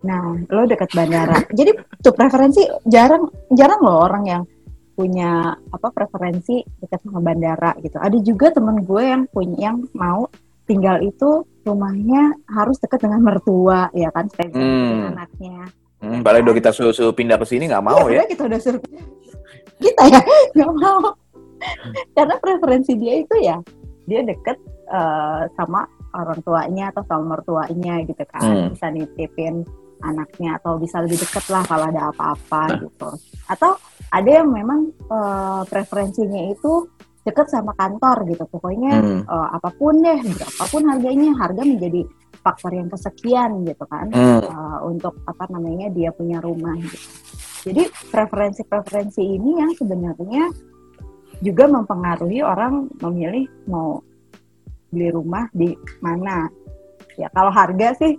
Nah, 0.02 0.34
lo 0.50 0.66
dekat 0.66 0.90
bandara. 0.94 1.46
Jadi 1.54 1.78
tuh 2.02 2.14
preferensi 2.14 2.66
jarang 2.90 3.30
jarang 3.54 3.80
loh 3.82 4.02
orang 4.02 4.24
yang 4.26 4.42
punya 4.92 5.56
apa 5.72 5.88
preferensi 5.94 6.60
dekat 6.82 7.00
sama 7.06 7.22
bandara 7.22 7.72
gitu. 7.80 7.96
Ada 7.96 8.18
juga 8.20 8.50
temen 8.52 8.82
gue 8.82 9.02
yang 9.02 9.22
punya 9.30 9.72
yang 9.72 9.76
mau 9.96 10.26
tinggal 10.66 11.00
itu 11.02 11.42
rumahnya 11.62 12.34
harus 12.50 12.78
dekat 12.82 13.06
dengan 13.06 13.22
mertua 13.22 13.90
ya 13.94 14.10
kan 14.10 14.26
supaya 14.30 14.46
bisa 14.50 14.62
Hmm. 14.62 15.10
anaknya 15.14 15.58
Hmm, 16.02 16.18
balik 16.26 16.42
udah 16.42 16.54
kita 16.58 16.70
suruh-suruh 16.74 17.14
pindah 17.14 17.38
ke 17.38 17.46
sini 17.46 17.70
nggak 17.70 17.86
mau 17.86 18.10
ya? 18.10 18.22
Iya, 18.22 18.22
kita 18.34 18.42
udah 18.50 18.58
suruh 18.58 18.82
kita 19.82 20.02
ya 20.10 20.20
nggak 20.58 20.72
mau 20.82 21.14
karena 22.18 22.34
preferensi 22.42 22.92
dia 22.98 23.22
itu 23.22 23.34
ya 23.38 23.56
dia 24.10 24.20
deket 24.26 24.58
eh, 24.92 25.42
sama 25.56 25.88
orang 26.12 26.40
tuanya 26.44 26.92
atau 26.92 27.02
sama 27.08 27.36
mertuanya 27.36 28.04
gitu 28.04 28.20
kan 28.28 28.44
Hmm. 28.44 28.68
bisa 28.76 28.86
nitipin 28.92 29.64
anaknya 30.02 30.58
atau 30.60 30.76
bisa 30.76 31.00
lebih 31.00 31.16
deket 31.24 31.46
lah 31.48 31.64
kalau 31.64 31.88
ada 31.88 32.02
Nah. 32.04 32.10
apa-apa 32.12 32.62
gitu 32.84 33.08
atau 33.48 33.72
ada 34.12 34.30
yang 34.30 34.52
memang 34.52 34.92
eh, 35.08 35.62
preferensinya 35.66 36.52
itu 36.52 36.84
deket 37.22 37.46
sama 37.48 37.72
kantor 37.78 38.28
gitu 38.28 38.44
pokoknya 38.50 38.92
Hmm. 39.00 39.20
eh, 39.24 39.48
apa 39.56 39.70
pun 39.72 39.94
deh 39.98 40.20
berapapun 40.20 40.82
harganya 40.90 41.30
harga 41.40 41.62
menjadi 41.64 42.02
faktor 42.42 42.74
yang 42.74 42.90
kesekian 42.90 43.62
gitu 43.62 43.86
kan 43.86 44.10
Hmm. 44.10 44.42
uh, 44.42 44.78
untuk 44.82 45.14
apa 45.30 45.46
namanya 45.46 45.86
dia 45.94 46.10
punya 46.10 46.42
rumah 46.42 46.74
gitu. 46.74 46.98
Jadi 47.70 47.86
preferensi-preferensi 48.10 49.22
ini 49.22 49.62
yang 49.62 49.70
sebenarnya 49.78 50.50
juga 51.38 51.70
mempengaruhi 51.70 52.42
orang 52.42 52.90
memilih 52.98 53.46
mau 53.70 54.02
beli 54.92 55.08
rumah 55.08 55.48
di 55.56 55.72
mana. 56.04 56.46
Ya 57.16 57.32
kalau 57.32 57.48
harga 57.48 57.96
sih 57.96 58.14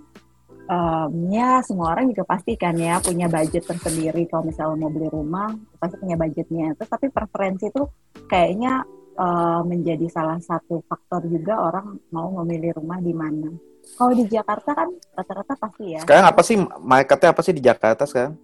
em, 0.68 1.10
ya 1.30 1.62
semua 1.62 1.94
orang 1.94 2.10
juga 2.10 2.26
pasti 2.26 2.58
kan 2.58 2.74
ya 2.74 2.98
punya 2.98 3.30
budget 3.30 3.64
tersendiri 3.64 4.26
kalau 4.26 4.50
misalnya 4.50 4.76
mau 4.82 4.90
beli 4.90 5.08
rumah 5.08 5.54
pasti 5.78 5.96
punya 6.02 6.18
budgetnya. 6.18 6.74
Terus 6.74 6.90
tapi 6.90 7.06
preferensi 7.14 7.70
itu 7.70 7.82
kayaknya 8.26 8.82
eh, 9.14 9.60
menjadi 9.62 10.06
salah 10.10 10.42
satu 10.42 10.82
faktor 10.90 11.24
juga 11.30 11.62
orang 11.62 11.94
mau 12.10 12.28
memilih 12.42 12.82
rumah 12.82 12.98
di 12.98 13.14
mana. 13.14 13.48
Kalau 13.84 14.16
di 14.16 14.24
Jakarta 14.26 14.74
kan 14.74 14.88
rata-rata 15.14 15.54
pasti 15.60 15.94
ya. 15.94 16.00
Sekarang 16.02 16.26
apa 16.26 16.40
sih 16.42 16.56
marketnya 16.82 17.30
apa 17.30 17.40
sih 17.44 17.54
di 17.54 17.62
Jakarta 17.62 18.08
sekarang? 18.08 18.34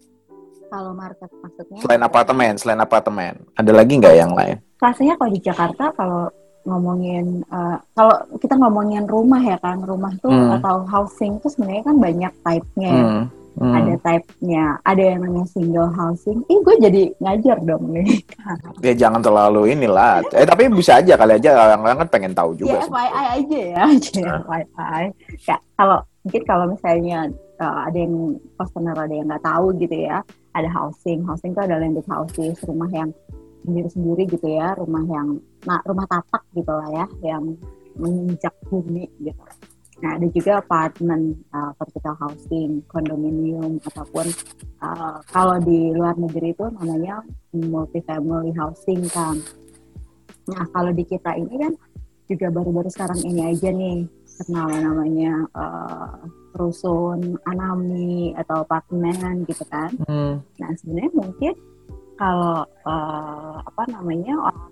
Kalau 0.71 0.95
market 0.95 1.27
maksudnya 1.43 1.83
Selain 1.83 1.99
apartemen, 1.99 2.55
selain 2.55 2.79
apartemen, 2.79 3.43
ada 3.59 3.73
lagi 3.75 3.99
nggak 3.99 4.15
yang 4.15 4.31
lain? 4.39 4.63
rasanya 4.81 5.15
kalau 5.21 5.31
di 5.31 5.41
Jakarta 5.45 5.85
kalau 5.93 6.33
ngomongin 6.63 7.25
eh, 7.43 7.77
kalau 7.93 8.13
kita 8.37 8.55
ngomongin 8.55 9.05
rumah 9.05 9.41
ya 9.41 9.57
kan 9.57 9.81
rumah 9.81 10.13
tuh 10.19 10.29
Hmm. 10.29 10.57
atau 10.57 10.85
housing 10.85 11.39
tuh 11.39 11.49
sebenarnya 11.49 11.85
kan 11.85 11.97
banyak 11.97 12.33
type-nya 12.41 12.91
ya. 12.91 13.05
Hmm. 13.07 13.25
Hmm. 13.53 13.75
ada 13.75 13.95
type-nya 13.99 14.65
ada 14.81 15.03
yang 15.05 15.21
namanya 15.21 15.49
single 15.49 15.91
housing 15.91 16.39
ih 16.47 16.59
gue 16.59 16.77
jadi 16.81 17.03
ngajar 17.19 17.59
dong 17.61 17.91
nih 17.91 18.09
Ya 18.87 18.93
jangan 18.97 19.21
terlalu 19.21 19.75
inilah. 19.75 20.25
Eh 20.31 20.45
tapi 20.45 20.71
bisa 20.71 20.97
aja 20.97 21.13
kali 21.15 21.37
aja 21.37 21.51
orang-orang 21.59 21.99
kan 22.01 22.09
pengen 22.09 22.33
tahu 22.33 22.55
juga. 22.55 22.73
ya 22.73 22.81
sih. 22.81 22.89
FYI 22.89 23.25
aja 23.29 23.61
ya 23.61 23.85
FYI 24.47 25.05
ya 25.45 25.57
kalau 25.75 25.99
mungkin 26.21 26.43
kalau 26.47 26.65
misalnya 26.69 27.19
eh, 27.57 27.79
ada 27.85 27.99
yang 27.99 28.15
customer 28.55 28.95
ada 28.95 29.13
yang 29.13 29.27
nggak 29.27 29.45
tahu 29.45 29.67
gitu 29.77 29.97
ya 29.99 30.19
ada 30.51 30.69
housing 30.69 31.21
housing 31.23 31.51
itu 31.51 31.61
ada 31.61 31.77
landed 31.77 32.07
houses 32.07 32.57
rumah 32.65 32.89
yang 32.89 33.11
sendiri-sendiri 33.65 34.23
gitu 34.31 34.47
ya 34.49 34.75
rumah 34.77 35.05
yang 35.05 35.41
nah 35.69 35.81
rumah 35.85 36.07
tapak 36.09 36.43
gitu 36.57 36.73
lah 36.73 36.89
ya 36.91 37.07
yang 37.25 37.57
menginjak 37.99 38.55
bumi 38.71 39.09
gitu. 39.21 39.43
Nah 40.01 40.17
ada 40.17 40.27
juga 40.33 40.65
apartemen 40.65 41.37
uh, 41.53 41.77
vertical 41.77 42.17
housing 42.17 42.81
kondominium 42.89 43.77
ataupun 43.85 44.33
uh, 44.81 45.21
kalau 45.29 45.61
di 45.61 45.93
luar 45.93 46.17
negeri 46.17 46.57
itu 46.57 46.67
namanya 46.73 47.21
multifamily 47.53 48.57
housing 48.57 49.05
kan 49.13 49.37
nah 50.51 50.67
kalau 50.75 50.91
di 50.91 51.07
kita 51.07 51.37
ini 51.39 51.55
kan 51.63 51.73
juga 52.27 52.47
baru-baru 52.51 52.91
sekarang 52.91 53.21
ini 53.27 53.43
aja 53.55 53.71
nih 53.71 54.07
kenal 54.41 54.71
namanya 54.73 55.45
uh, 55.53 56.17
rusun 56.57 57.37
anami 57.45 58.33
atau 58.35 58.65
apartemen 58.65 59.45
gitu 59.45 59.63
kan. 59.69 59.93
Hmm. 60.09 60.41
Nah 60.57 60.71
sebenarnya 60.81 61.13
mungkin 61.13 61.53
kalau 62.21 62.69
eh, 62.85 63.57
apa 63.65 63.83
namanya 63.89 64.37
orang 64.37 64.69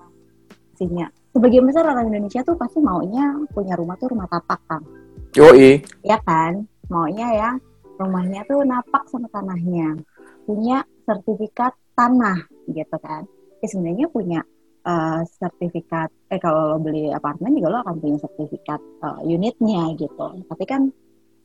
sebagian 1.33 1.65
besar 1.65 1.89
orang 1.89 2.13
Indonesia 2.13 2.45
tuh 2.45 2.55
pasti 2.61 2.79
maunya 2.79 3.35
punya 3.57 3.73
rumah 3.75 3.97
tuh 3.97 4.13
rumah 4.13 4.29
tapak 4.29 4.61
kan, 4.69 4.85
Yoi. 5.33 5.81
ya 6.05 6.21
kan? 6.23 6.69
Maunya 6.93 7.27
ya 7.35 7.51
rumahnya 7.99 8.47
tuh 8.47 8.63
napak 8.63 9.11
sama 9.11 9.27
tanahnya, 9.35 9.99
punya 10.47 10.87
sertifikat 11.03 11.75
tanah 11.99 12.47
gitu 12.71 12.97
kan? 13.01 13.27
Ya 13.59 13.67
sebenarnya 13.67 14.07
punya 14.13 14.41
eh, 14.85 15.21
sertifikat 15.41 16.13
eh 16.29 16.39
kalau 16.39 16.77
lo 16.77 16.79
beli 16.79 17.11
apartemen 17.11 17.57
juga 17.59 17.69
lo 17.75 17.79
akan 17.83 17.97
punya 17.99 18.19
sertifikat 18.23 18.79
eh, 18.79 19.21
unitnya 19.25 19.97
gitu. 19.97 20.27
Tapi 20.47 20.65
kan 20.69 20.93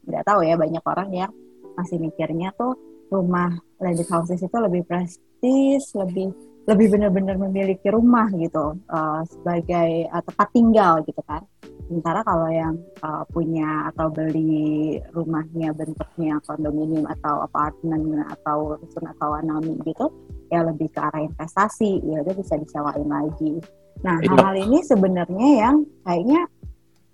nggak 0.04 0.24
tahu 0.28 0.44
ya 0.44 0.60
banyak 0.60 0.84
orang 0.84 1.10
yang 1.16 1.32
masih 1.74 1.98
mikirnya 1.98 2.54
tuh 2.54 2.78
rumah 3.14 3.54
landed 3.78 4.10
houses 4.10 4.42
itu 4.42 4.58
lebih 4.58 4.82
prestis, 4.90 5.94
lebih 5.94 6.34
lebih 6.64 6.96
benar-benar 6.96 7.36
memiliki 7.36 7.92
rumah 7.92 8.32
gitu 8.40 8.80
uh, 8.88 9.22
sebagai 9.28 10.08
uh, 10.08 10.24
tempat 10.24 10.48
tinggal 10.56 11.04
gitu 11.04 11.20
kan. 11.28 11.44
Sementara 11.84 12.24
kalau 12.24 12.48
yang 12.48 12.80
uh, 13.04 13.28
punya 13.28 13.92
atau 13.92 14.08
beli 14.08 14.96
rumahnya 15.12 15.76
bentuknya 15.76 16.40
kondominium 16.48 17.04
atau 17.20 17.44
apartemen 17.44 18.24
atau 18.32 18.80
rusun 18.80 19.06
atau 19.12 19.36
anami 19.36 19.76
gitu, 19.84 20.08
ya 20.48 20.64
lebih 20.64 20.88
ke 20.88 21.04
arah 21.04 21.28
investasi, 21.28 22.00
ya 22.08 22.24
udah 22.24 22.34
bisa 22.40 22.56
disewain 22.56 23.12
lagi. 23.12 23.60
Nah 24.00 24.24
hal-hal 24.24 24.56
ini 24.64 24.80
sebenarnya 24.88 25.48
yang 25.68 25.76
kayaknya 26.08 26.48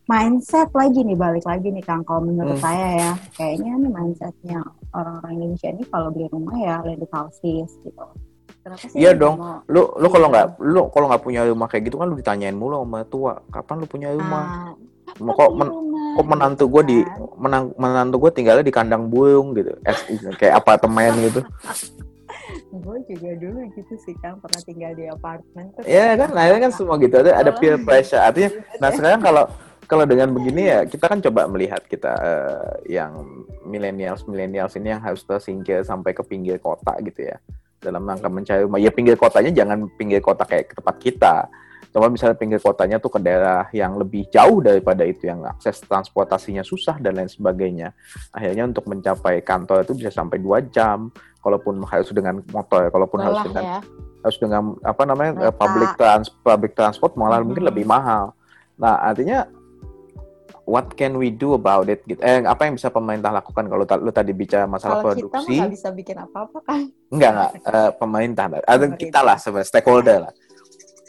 mindset 0.10 0.74
lagi 0.74 1.00
nih 1.00 1.14
balik 1.14 1.46
lagi 1.46 1.70
nih 1.70 1.80
Kang 1.80 2.02
kalau 2.02 2.26
menurut 2.26 2.58
Hmm. 2.58 2.66
saya 2.66 2.88
ya 2.98 3.12
kayaknya 3.32 3.78
nih 3.78 3.92
mindsetnya 3.92 4.60
orang-orang 4.90 5.32
Indonesia 5.36 5.70
ini 5.70 5.84
kalau 5.86 6.10
beli 6.10 6.26
rumah 6.28 6.58
ya 6.58 6.76
landed 6.82 7.12
houses 7.12 7.70
gitu. 7.80 8.06
Kenapa 8.60 8.84
sih? 8.84 8.98
Iya 8.98 9.12
dong. 9.14 9.38
mau- 9.38 9.62
Lu 9.68 9.82
lu 9.96 10.08
kalau 10.10 10.28
Iya. 10.28 10.34
nggak 10.34 10.46
lu 10.60 10.82
kalau 10.90 11.06
nggak 11.08 11.22
punya 11.22 11.42
rumah 11.46 11.68
kayak 11.70 11.84
gitu 11.86 11.96
kan 11.96 12.10
lu 12.10 12.18
ditanyain 12.18 12.52
mulu 12.52 12.82
sama 12.82 13.06
tua, 13.06 13.34
kapan 13.48 13.76
lu 13.78 13.88
punya 13.88 14.10
rumah? 14.10 14.44
Ah, 14.44 14.74
Mau 15.16 15.32
kapan 15.32 15.38
kok 15.40 15.52
men- 15.56 15.72
rumah, 15.72 15.98
Kok 16.10 16.26
menantu 16.28 16.58
gitu 16.60 16.66
gue 16.68 16.84
di 16.84 16.98
kan. 17.00 17.18
menang, 17.38 17.64
menantu 17.76 18.16
gue 18.20 18.32
tinggalnya 18.32 18.62
di 18.62 18.74
kandang 18.74 19.04
burung 19.08 19.54
gitu, 19.54 19.72
kayak 20.36 20.54
apartemen 20.56 21.14
gitu. 21.24 21.42
Gue 22.72 22.98
juga 23.04 23.30
dulu 23.36 23.62
gitu 23.74 23.94
sih 24.00 24.14
Kang 24.16 24.38
pernah 24.38 24.62
tinggal 24.64 24.94
di 24.94 25.06
apartemen. 25.06 25.70
terus 25.72 25.86
Ya 25.86 26.14
kan, 26.14 26.30
akhirnya 26.32 26.62
kan 26.66 26.74
semua 26.74 26.96
gitu 26.98 27.16
ada 27.16 27.32
ada 27.36 27.52
peer 27.52 27.78
pressure. 27.80 28.18
Artinya, 28.20 28.50
nah 28.82 28.90
sekarang 28.90 29.20
kalau 29.20 29.44
kalau 29.90 30.06
dengan 30.06 30.30
begini 30.30 30.70
ya 30.70 30.80
kita 30.86 31.10
kan 31.10 31.18
coba 31.18 31.50
melihat 31.50 31.82
kita 31.90 32.14
eh, 32.22 32.94
yang 32.94 33.42
millennials 33.66 34.22
millennials 34.30 34.78
ini 34.78 34.94
yang 34.94 35.02
harus 35.02 35.26
tersingkir 35.26 35.82
sampai 35.82 36.14
ke 36.14 36.22
pinggir 36.22 36.62
kota 36.62 36.94
gitu 37.02 37.26
ya 37.26 37.42
dalam 37.80 38.06
rangka 38.06 38.28
mencari 38.28 38.62
rumah. 38.68 38.78
Ya 38.78 38.92
pinggir 38.94 39.18
kotanya 39.18 39.50
jangan 39.50 39.88
pinggir 39.98 40.20
kota 40.22 40.44
kayak 40.46 40.72
ke 40.72 40.74
tempat 40.78 40.96
kita. 41.00 41.36
Coba 41.90 42.06
misalnya 42.06 42.38
pinggir 42.38 42.62
kotanya 42.62 43.02
tuh 43.02 43.10
ke 43.10 43.18
daerah 43.18 43.66
yang 43.74 43.98
lebih 43.98 44.30
jauh 44.30 44.62
daripada 44.62 45.02
itu 45.02 45.26
yang 45.26 45.42
akses 45.42 45.82
transportasinya 45.82 46.62
susah 46.62 47.02
dan 47.02 47.18
lain 47.18 47.32
sebagainya. 47.32 47.98
Akhirnya 48.30 48.70
untuk 48.70 48.86
mencapai 48.86 49.42
kantor 49.42 49.88
itu 49.90 49.98
bisa 49.98 50.14
sampai 50.14 50.38
dua 50.38 50.62
jam. 50.70 51.10
Kalaupun 51.40 51.82
harus 51.88 52.12
dengan 52.12 52.44
motor, 52.52 52.92
kalaupun 52.92 53.24
harus 53.24 53.42
Lelah 53.42 53.48
dengan 53.48 53.64
ya. 53.64 53.80
harus 54.22 54.38
dengan 54.38 54.62
apa 54.84 55.04
namanya 55.08 55.32
Kereta. 55.40 55.56
public 55.56 55.90
trans 55.96 56.28
public 56.44 56.72
transport 56.76 57.16
malah 57.16 57.40
Mhm. 57.40 57.46
mungkin 57.48 57.64
lebih 57.64 57.86
mahal. 57.88 58.36
Nah 58.78 59.00
artinya 59.02 59.48
what 60.70 60.94
can 60.94 61.18
we 61.18 61.34
do 61.34 61.58
about 61.58 61.90
it? 61.90 62.06
Gitu. 62.06 62.22
Eh 62.22 62.46
apa 62.46 62.70
yang 62.70 62.78
bisa 62.78 62.94
pemerintah 62.94 63.34
lakukan 63.34 63.66
kalau 63.66 63.84
ta- 63.90 63.98
lu 63.98 64.14
tadi 64.14 64.32
bicara 64.38 64.70
masalah 64.70 65.02
Kalau 65.02 65.18
kita 65.18 65.26
produksi? 65.34 65.58
nggak 65.58 65.72
bisa 65.74 65.90
bikin 65.90 66.18
apa-apa 66.22 66.58
kan. 66.62 66.80
Enggak 67.10 67.32
enggak 67.34 67.52
Eh, 67.66 67.92
pemerintah, 67.98 68.46
ada 68.54 68.86
kita 68.94 69.20
lah 69.26 69.38
sebagai 69.42 69.66
stakeholder 69.66 70.30
lah. 70.30 70.34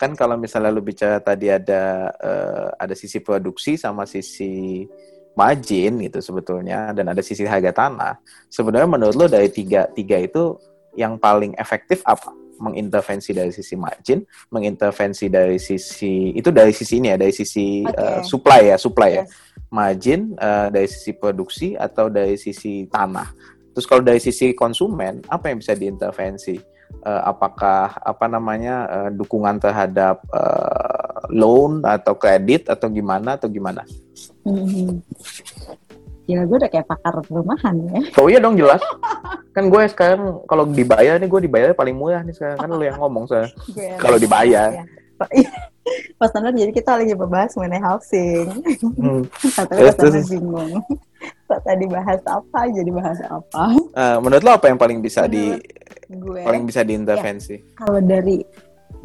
Kan 0.01 0.17
kalau 0.17 0.41
misalnya 0.41 0.73
lu 0.73 0.81
bicara 0.81 1.21
tadi 1.21 1.53
ada 1.53 2.09
eh, 2.17 2.69
ada 2.81 2.95
sisi 2.97 3.21
produksi 3.21 3.77
sama 3.77 4.09
sisi 4.09 4.89
margin 5.37 6.01
gitu 6.09 6.19
sebetulnya 6.25 6.97
dan 6.97 7.13
ada 7.13 7.21
sisi 7.21 7.45
harga 7.45 7.71
tanah. 7.71 8.17
Sebenarnya 8.49 8.89
menurut 8.89 9.15
lu 9.15 9.27
dari 9.29 9.53
tiga 9.53 9.85
tiga 9.93 10.17
itu 10.17 10.57
yang 10.97 11.21
paling 11.21 11.53
efektif 11.61 12.01
apa? 12.09 12.33
Mengintervensi 12.61 13.33
dari 13.33 13.51
sisi 13.51 13.75
margin, 13.75 14.21
mengintervensi 14.53 15.33
dari 15.33 15.57
sisi 15.57 16.37
itu 16.37 16.53
dari 16.53 16.77
sisi 16.77 17.01
ini 17.01 17.09
ya, 17.11 17.17
dari 17.17 17.33
sisi 17.33 17.83
Oke. 17.89 17.97
eh, 17.97 18.21
supply 18.21 18.61
ya, 18.69 18.77
supply 18.77 19.11
ya. 19.11 19.25
Yes. 19.25 19.33
Margin 19.73 20.21
eh, 20.37 20.69
dari 20.69 20.89
sisi 20.91 21.17
produksi 21.17 21.73
atau 21.75 22.13
dari 22.13 22.37
sisi 22.37 22.85
tanah. 22.87 23.33
Terus 23.73 23.87
kalau 23.87 24.03
dari 24.05 24.21
sisi 24.21 24.53
konsumen, 24.53 25.25
apa 25.31 25.49
yang 25.49 25.63
bisa 25.63 25.73
diintervensi? 25.73 26.59
Eh, 27.01 27.23
apakah 27.25 27.97
apa 27.97 28.27
namanya 28.29 28.77
eh, 28.91 29.11
dukungan 29.15 29.57
terhadap 29.57 30.21
eh, 30.37 31.33
loan 31.33 31.81
atau 31.81 32.13
kredit 32.13 32.69
atau 32.69 32.93
gimana 32.93 33.41
atau 33.41 33.49
gimana? 33.49 33.89
Mhm. 34.45 35.01
Gila 36.29 36.43
gue 36.45 36.57
udah 36.61 36.71
kayak 36.71 36.87
pakar 36.87 37.25
rumahan 37.33 37.75
ya. 37.89 38.01
Oh 38.21 38.29
iya 38.29 38.37
dong 38.37 38.61
jelas. 38.61 38.83
kan 39.51 39.67
gue 39.67 39.83
sekarang 39.91 40.47
kalau 40.47 40.63
dibayar 40.63 41.19
nih 41.19 41.27
gue 41.27 41.41
dibayar 41.51 41.71
paling 41.75 41.97
murah 41.99 42.23
nih 42.23 42.35
sekarang 42.35 42.59
kan 42.59 42.71
lu 42.71 42.85
yang 42.87 42.99
ngomong 43.03 43.27
saya. 43.27 43.51
Kalau 43.99 44.19
dibayar. 44.19 44.71
Ya. 44.71 44.85
Mas 46.21 46.31
Tanur 46.31 46.55
jadi 46.55 46.71
kita 46.71 47.01
lagi 47.01 47.13
membahas 47.17 47.57
mengenai 47.59 47.83
housing. 47.83 48.47
Hmm. 48.95 49.23
Tapi 49.59 49.83
Mas 49.83 49.97
Tanur 49.99 50.23
bingung. 50.23 50.73
Tadi 51.67 51.85
bahas 51.91 52.23
apa, 52.31 52.71
jadi 52.71 52.91
bahas 52.95 53.19
apa. 53.27 53.75
Uh, 53.91 54.17
menurut 54.23 54.43
lo 54.47 54.55
apa 54.55 54.71
yang 54.71 54.79
paling 54.79 55.03
bisa 55.03 55.27
di 55.27 55.51
gue, 56.07 56.47
paling 56.47 56.63
bisa 56.63 56.87
diintervensi? 56.87 57.59
Ya, 57.59 57.75
kalau 57.75 58.01
dari 58.01 58.39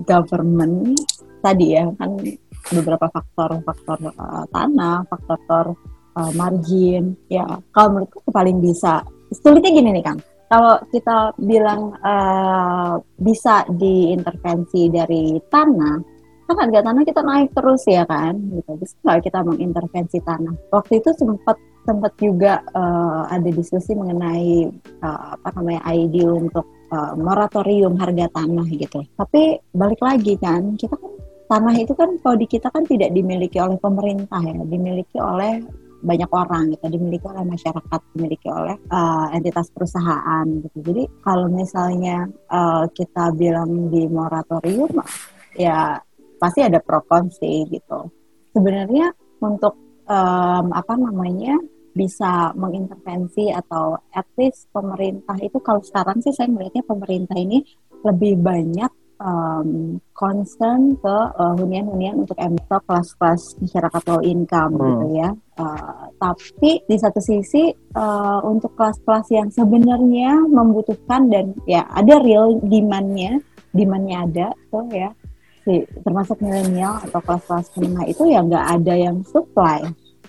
government 0.06 0.94
tadi 1.42 1.74
ya 1.74 1.90
kan 1.98 2.22
beberapa 2.70 3.10
faktor-faktor 3.10 4.14
uh, 4.14 4.46
tanah, 4.54 5.10
faktor 5.10 5.74
uh, 6.14 6.32
margin. 6.38 7.18
Ya, 7.34 7.50
kalau 7.74 7.98
menurutku 7.98 8.30
paling 8.30 8.62
bisa. 8.62 9.02
Sulitnya 9.34 9.74
gini 9.74 9.90
nih 9.90 10.06
Kang 10.06 10.22
kalau 10.46 10.78
kita 10.94 11.34
bilang 11.42 11.98
uh, 12.06 13.02
bisa 13.18 13.66
diintervensi 13.70 14.94
dari 14.94 15.42
tanah, 15.50 15.96
kan 16.46 16.56
harga 16.62 16.86
tanah 16.86 17.04
kita 17.04 17.22
naik 17.26 17.50
terus 17.58 17.84
ya 17.90 18.06
kan, 18.06 18.38
gitu. 18.54 18.72
Bisa 18.78 18.94
nggak 19.02 19.26
kita 19.26 19.40
mengintervensi 19.42 20.20
tanah? 20.22 20.54
Waktu 20.70 21.02
itu 21.02 21.10
sempat 21.18 21.58
sempat 21.86 22.14
juga 22.18 22.66
uh, 22.74 23.30
ada 23.30 23.50
diskusi 23.54 23.94
mengenai 23.94 24.70
uh, 25.06 25.38
apa 25.38 25.50
namanya 25.62 25.82
ID 25.94 26.26
untuk 26.26 26.66
uh, 26.90 27.14
moratorium 27.18 27.98
harga 27.98 28.30
tanah 28.34 28.68
gitu. 28.70 29.06
Tapi 29.18 29.62
balik 29.74 30.02
lagi 30.02 30.38
kan, 30.38 30.78
kita 30.78 30.98
kan 30.98 31.12
tanah 31.46 31.76
itu 31.78 31.94
kan 31.94 32.18
kalau 32.22 32.38
di 32.38 32.50
kita 32.50 32.74
kan 32.74 32.86
tidak 32.86 33.14
dimiliki 33.14 33.58
oleh 33.62 33.78
pemerintah 33.78 34.42
ya, 34.42 34.62
dimiliki 34.66 35.18
oleh 35.18 35.62
banyak 36.06 36.30
orang 36.30 36.70
gitu 36.70 36.86
dimiliki 36.94 37.26
oleh 37.26 37.42
masyarakat 37.44 38.00
dimiliki 38.14 38.48
oleh 38.54 38.78
uh, 38.94 39.34
entitas 39.34 39.74
perusahaan 39.74 40.46
gitu. 40.46 40.78
Jadi 40.86 41.04
kalau 41.26 41.50
misalnya 41.50 42.30
uh, 42.54 42.86
kita 42.94 43.34
bilang 43.34 43.90
di 43.90 44.06
moratorium 44.06 45.02
ya 45.58 45.98
pasti 46.38 46.62
ada 46.62 46.78
pro 46.78 47.02
sih 47.34 47.66
gitu. 47.74 48.14
Sebenarnya 48.54 49.10
untuk 49.42 49.74
um, 50.06 50.66
apa 50.72 50.94
namanya 50.94 51.58
bisa 51.96 52.52
mengintervensi 52.60 53.56
atau 53.56 53.96
at 54.12 54.28
least 54.36 54.68
pemerintah 54.76 55.40
itu 55.40 55.58
kalau 55.64 55.80
sekarang 55.80 56.20
sih 56.20 56.36
saya 56.36 56.52
melihatnya 56.52 56.84
pemerintah 56.84 57.40
ini 57.40 57.64
lebih 58.04 58.36
banyak 58.44 58.92
um, 59.20 60.00
concern 60.16 60.96
ke 61.00 61.18
uh, 61.36 61.54
hunian-hunian 61.60 62.24
untuk 62.24 62.38
emito 62.40 62.78
kelas-kelas 62.88 63.60
masyarakat 63.60 64.02
low 64.08 64.22
income 64.24 64.74
hmm. 64.76 64.84
gitu 64.84 65.06
ya. 65.20 65.30
Uh, 65.56 66.04
tapi 66.20 66.84
di 66.84 66.98
satu 67.00 67.20
sisi 67.24 67.72
uh, 67.96 68.40
untuk 68.44 68.76
kelas-kelas 68.76 69.28
yang 69.32 69.48
sebenarnya 69.52 70.40
membutuhkan 70.48 71.32
dan 71.32 71.56
ya 71.68 71.88
ada 71.92 72.20
real 72.20 72.60
demandnya, 72.64 73.40
demandnya 73.72 74.18
ada 74.28 74.48
tuh 74.72 74.88
ya. 74.92 75.12
Si, 75.66 75.82
termasuk 76.06 76.38
milenial 76.46 77.02
atau 77.10 77.18
kelas-kelas 77.26 77.74
menengah 77.74 78.06
itu 78.06 78.24
ya 78.30 78.40
nggak 78.46 78.66
ada 78.80 78.94
yang 78.94 79.18
supply. 79.26 79.82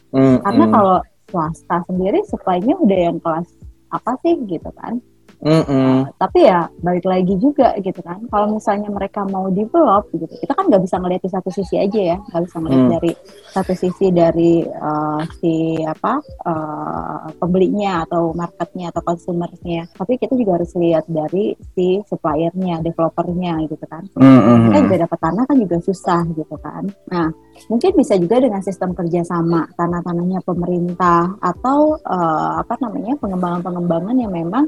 Hmm, 0.09 0.40
Karena 0.40 0.64
hmm. 0.64 0.73
kalau 0.73 0.99
swasta 1.28 1.76
sendiri 1.90 2.25
supply-nya 2.25 2.75
udah 2.78 2.99
yang 3.11 3.19
kelas 3.21 3.49
apa 3.93 4.16
sih 4.25 4.35
gitu 4.49 4.71
kan? 4.78 4.97
Mm 5.37 5.62
-hmm. 5.62 5.69
uh, 5.69 6.00
tapi 6.16 6.49
ya 6.49 6.66
balik 6.81 7.05
lagi 7.05 7.35
juga 7.37 7.76
gitu 7.78 8.00
kan. 8.00 8.25
Kalau 8.33 8.57
misalnya 8.57 8.88
mereka 8.88 9.23
mau 9.28 9.52
develop 9.52 10.09
gitu, 10.16 10.33
kita 10.43 10.52
kan 10.57 10.64
nggak 10.73 10.83
bisa 10.83 10.97
ngelihat 10.97 11.23
di 11.23 11.31
satu 11.31 11.50
sisi 11.52 11.76
aja 11.76 12.00
ya, 12.14 12.16
nggak 12.16 12.43
bisa 12.49 12.57
ngelihat 12.61 12.85
mm. 12.85 12.93
dari 12.97 13.12
satu 13.52 13.73
sisi 13.76 14.07
dari 14.12 14.52
uh, 14.64 15.21
si 15.38 15.81
apa 15.85 16.21
uh, 16.45 17.28
pembelinya 17.37 18.09
atau 18.09 18.33
marketnya 18.33 18.88
atau 18.90 19.02
consumernya. 19.05 19.88
Tapi 19.93 20.12
kita 20.16 20.33
juga 20.35 20.61
harus 20.61 20.73
lihat 20.76 21.05
dari 21.07 21.52
si 21.76 22.00
suppliernya, 22.09 22.81
developernya 22.81 23.61
gitu 23.69 23.85
kan. 23.87 24.09
Mm 24.16 24.25
-hmm. 24.25 24.59
Kita 24.73 24.78
juga 24.88 24.97
dapat 25.05 25.19
tanah 25.21 25.45
kan 25.45 25.57
juga 25.61 25.76
susah 25.85 26.23
gitu 26.33 26.57
kan. 26.59 26.85
Nah 27.12 27.28
mungkin 27.69 27.93
bisa 27.97 28.14
juga 28.21 28.37
dengan 28.40 28.61
sistem 28.61 28.93
kerjasama 28.93 29.69
tanah-tanahnya 29.75 30.44
pemerintah 30.44 31.37
atau 31.40 31.96
uh, 32.05 32.61
apa 32.61 32.75
namanya 32.81 33.16
pengembangan-pengembangan 33.20 34.16
yang 34.16 34.33
memang 34.33 34.64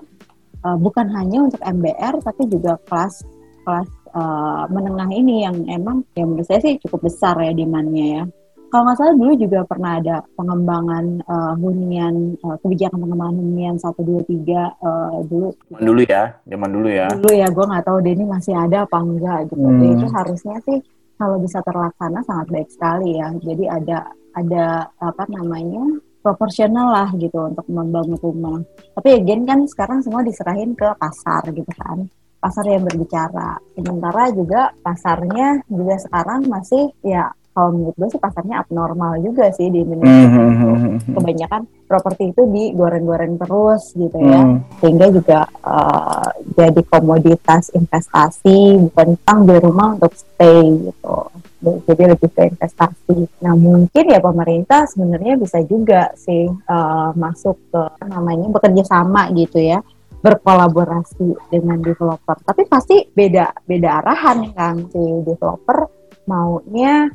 uh, 0.68 0.76
bukan 0.76 1.08
hanya 1.16 1.48
untuk 1.48 1.60
MBR 1.64 2.20
tapi 2.20 2.42
juga 2.52 2.76
kelas 2.84 3.24
kelas 3.64 3.88
uh, 4.12 4.64
menengah 4.68 5.08
ini 5.12 5.44
yang 5.48 5.56
emang 5.68 6.04
ya 6.12 6.24
menurut 6.28 6.44
saya 6.44 6.60
sih 6.60 6.76
cukup 6.84 7.08
besar 7.08 7.40
ya 7.40 7.52
demandnya 7.56 8.06
ya. 8.20 8.24
Kalau 8.68 8.84
nggak 8.84 9.00
salah 9.00 9.16
dulu 9.16 9.32
juga 9.40 9.64
pernah 9.64 9.96
ada 9.96 10.20
pengembangan 10.36 11.24
uh, 11.24 11.56
hunian 11.56 12.36
uh, 12.44 12.60
kebijakan 12.60 13.00
pengembangan 13.00 13.36
hunian 13.40 13.74
satu 13.80 14.04
dua 14.04 14.20
tiga 14.28 14.76
dulu. 15.24 15.56
Zaman 15.72 15.84
dulu 15.88 16.00
ya, 16.04 16.22
zaman 16.44 16.70
dulu 16.76 16.88
ya. 16.92 17.06
Dulu 17.08 17.32
ya, 17.32 17.48
gue 17.48 17.64
nggak 17.64 17.84
tahu 17.88 17.98
deh 18.04 18.12
ini 18.12 18.24
masih 18.28 18.52
ada 18.52 18.84
apa 18.84 18.98
enggak 19.00 19.38
gitu. 19.48 19.56
Hmm. 19.56 19.72
Jadi 19.72 19.86
itu 19.96 20.06
harusnya 20.12 20.56
sih 20.68 20.78
kalau 21.16 21.36
bisa 21.40 21.58
terlaksana 21.64 22.20
sangat 22.28 22.46
baik 22.52 22.68
sekali 22.68 23.16
ya. 23.16 23.32
Jadi 23.40 23.64
ada 23.72 23.98
ada 24.36 24.66
apa 25.00 25.24
namanya 25.32 25.82
proporsional 26.28 26.92
lah 26.92 27.08
gitu 27.16 27.48
untuk 27.48 27.64
membangun 27.72 28.20
rumah. 28.20 28.60
Tapi 28.92 29.24
again 29.24 29.48
kan 29.48 29.64
sekarang 29.64 30.04
semua 30.04 30.20
diserahin 30.20 30.76
ke 30.76 30.92
pasar 31.00 31.48
gitu 31.56 31.72
kan. 31.72 32.04
Pasar 32.36 32.68
yang 32.68 32.84
berbicara. 32.84 33.56
Sementara 33.72 34.28
juga 34.36 34.68
pasarnya 34.84 35.64
juga 35.72 35.96
sekarang 35.96 36.44
masih 36.46 36.92
ya 37.00 37.32
kalau 37.58 37.74
menurut 37.74 37.96
gue 37.98 38.08
sih 38.14 38.22
pasarnya 38.22 38.62
abnormal 38.62 39.18
juga 39.18 39.50
sih 39.50 39.66
di 39.66 39.82
Indonesia. 39.82 40.30
Mm-hmm. 40.30 41.10
Kebanyakan 41.10 41.62
properti 41.90 42.30
itu 42.30 42.42
digoreng-goreng 42.46 43.34
terus 43.34 43.82
gitu 43.98 44.14
ya, 44.14 44.46
mm. 44.46 44.78
sehingga 44.78 45.06
juga 45.10 45.40
uh, 45.66 46.30
jadi 46.54 46.78
komoditas 46.86 47.74
investasi 47.74 48.78
bukan 48.86 49.18
tentang 49.18 49.38
beli 49.42 49.60
rumah 49.64 49.98
untuk 49.98 50.14
stay 50.14 50.70
gitu. 50.86 51.18
Jadi 51.58 52.02
lebih 52.06 52.30
ke 52.30 52.54
investasi. 52.54 53.42
Nah 53.42 53.54
mungkin 53.58 54.04
ya 54.06 54.22
pemerintah 54.22 54.86
sebenarnya 54.86 55.34
bisa 55.34 55.58
juga 55.66 56.14
sih 56.14 56.46
uh, 56.46 57.10
masuk 57.18 57.58
ke 57.74 57.82
namanya 58.06 58.46
bekerja 58.46 58.86
sama 58.86 59.26
gitu 59.34 59.58
ya 59.58 59.82
berkolaborasi 60.18 61.50
dengan 61.50 61.78
developer. 61.82 62.36
Tapi 62.42 62.66
pasti 62.66 63.06
beda 63.06 63.66
beda 63.66 64.02
arahan 64.02 64.50
kan 64.54 64.74
si 64.90 65.02
developer 65.26 65.86
maunya 66.26 67.10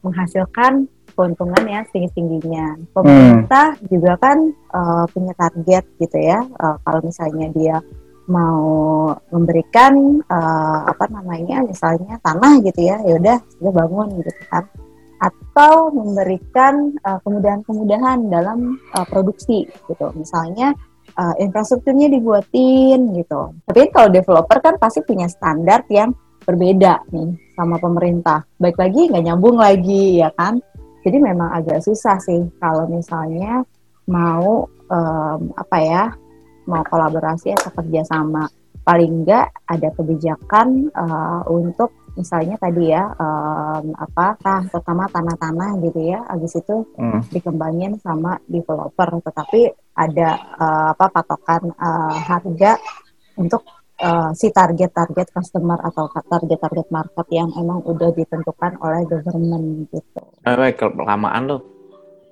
menghasilkan 0.00 0.88
keuntungan 1.12 1.64
ya 1.66 1.82
tinggi-tingginya. 1.90 2.78
Pemerintah 2.94 3.74
hmm. 3.74 3.84
juga 3.90 4.12
kan 4.22 4.38
uh, 4.70 5.04
punya 5.10 5.34
target 5.34 5.84
gitu 5.98 6.18
ya. 6.18 6.38
Uh, 6.56 6.78
kalau 6.86 7.00
misalnya 7.02 7.50
dia 7.52 7.76
mau 8.28 9.08
memberikan 9.32 10.20
uh, 10.28 10.84
apa 10.84 11.08
namanya 11.08 11.64
misalnya 11.64 12.20
tanah 12.20 12.60
gitu 12.60 12.80
ya, 12.84 13.00
ya 13.02 13.16
udah 13.16 13.38
sudah 13.56 13.72
bangun 13.72 14.08
gitu 14.20 14.32
kan. 14.52 14.64
Atau 15.18 15.90
memberikan 15.90 16.94
kemudahan-kemudahan 17.02 18.30
dalam 18.30 18.78
uh, 18.94 19.06
produksi 19.08 19.66
gitu. 19.90 20.06
Misalnya 20.14 20.70
uh, 21.18 21.34
infrastrukturnya 21.42 22.06
dibuatin 22.12 23.16
gitu. 23.18 23.56
Tapi 23.66 23.90
kalau 23.90 24.14
developer 24.14 24.58
kan 24.62 24.78
pasti 24.78 25.02
punya 25.02 25.26
standar 25.26 25.82
yang 25.90 26.14
berbeda 26.46 27.04
nih 27.12 27.34
sama 27.58 27.76
pemerintah. 27.76 28.46
Baik 28.56 28.78
lagi 28.78 29.10
nggak 29.10 29.24
nyambung 29.26 29.58
lagi 29.58 30.22
ya 30.22 30.30
kan. 30.38 30.62
Jadi 31.02 31.18
memang 31.18 31.50
agak 31.54 31.82
susah 31.82 32.16
sih 32.20 32.46
kalau 32.62 32.86
misalnya 32.88 33.64
mau 34.08 34.64
um, 34.88 35.40
apa 35.56 35.76
ya 35.80 36.02
mau 36.68 36.84
kolaborasi 36.84 37.56
atau 37.56 37.72
kerjasama. 37.72 38.44
Paling 38.84 39.24
nggak 39.24 39.46
ada 39.68 39.88
kebijakan 39.96 40.92
uh, 40.92 41.42
untuk 41.48 41.92
misalnya 42.18 42.58
tadi 42.58 42.90
ya 42.90 43.14
um, 43.14 43.94
apa 43.94 44.34
nah, 44.42 44.66
terutama 44.66 45.06
tanah-tanah 45.06 45.78
gitu 45.86 46.02
ya 46.02 46.26
habis 46.26 46.58
itu 46.58 46.82
hmm. 46.98 47.30
dikembangin 47.30 47.94
sama 48.02 48.42
developer 48.50 49.22
tetapi 49.22 49.70
ada 49.94 50.34
uh, 50.58 50.88
apa 50.98 51.06
patokan 51.14 51.70
uh, 51.78 52.18
harga 52.18 52.74
untuk 53.38 53.62
uh, 54.02 54.34
si 54.34 54.50
target-target 54.50 55.30
customer 55.30 55.78
atau 55.78 56.10
target-target 56.10 56.90
market 56.90 57.26
yang 57.30 57.54
emang 57.54 57.86
udah 57.86 58.10
ditentukan 58.10 58.78
oleh 58.82 59.06
government 59.06 59.86
gitu. 59.94 60.22
Eh, 60.42 60.74
kelamaan 60.74 61.42
lo. 61.46 61.58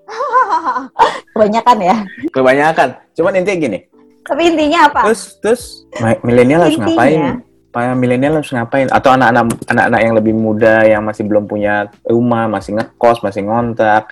Kebanyakan 1.35 1.79
ya. 1.83 1.97
Kebanyakan. 2.35 2.89
Cuman 3.15 3.39
intinya 3.39 3.59
gini. 3.71 3.79
Tapi 4.27 4.43
intinya 4.53 4.91
apa? 4.91 5.01
Terus 5.07 5.23
terus 5.39 5.63
milenial 6.27 6.67
harus 6.67 6.79
ngapain? 6.79 7.47
Para 7.71 7.93
milenial 7.95 8.43
harus 8.43 8.51
ngapain? 8.51 8.91
Atau 8.91 9.15
anak-anak 9.15 9.55
anak-anak 9.71 10.01
yang 10.03 10.15
lebih 10.19 10.35
muda 10.35 10.83
yang 10.83 11.03
masih 11.07 11.23
belum 11.25 11.47
punya 11.47 11.89
rumah, 12.03 12.51
masih 12.51 12.75
ngekos, 12.75 13.23
masih 13.23 13.47
ngontrak, 13.47 14.11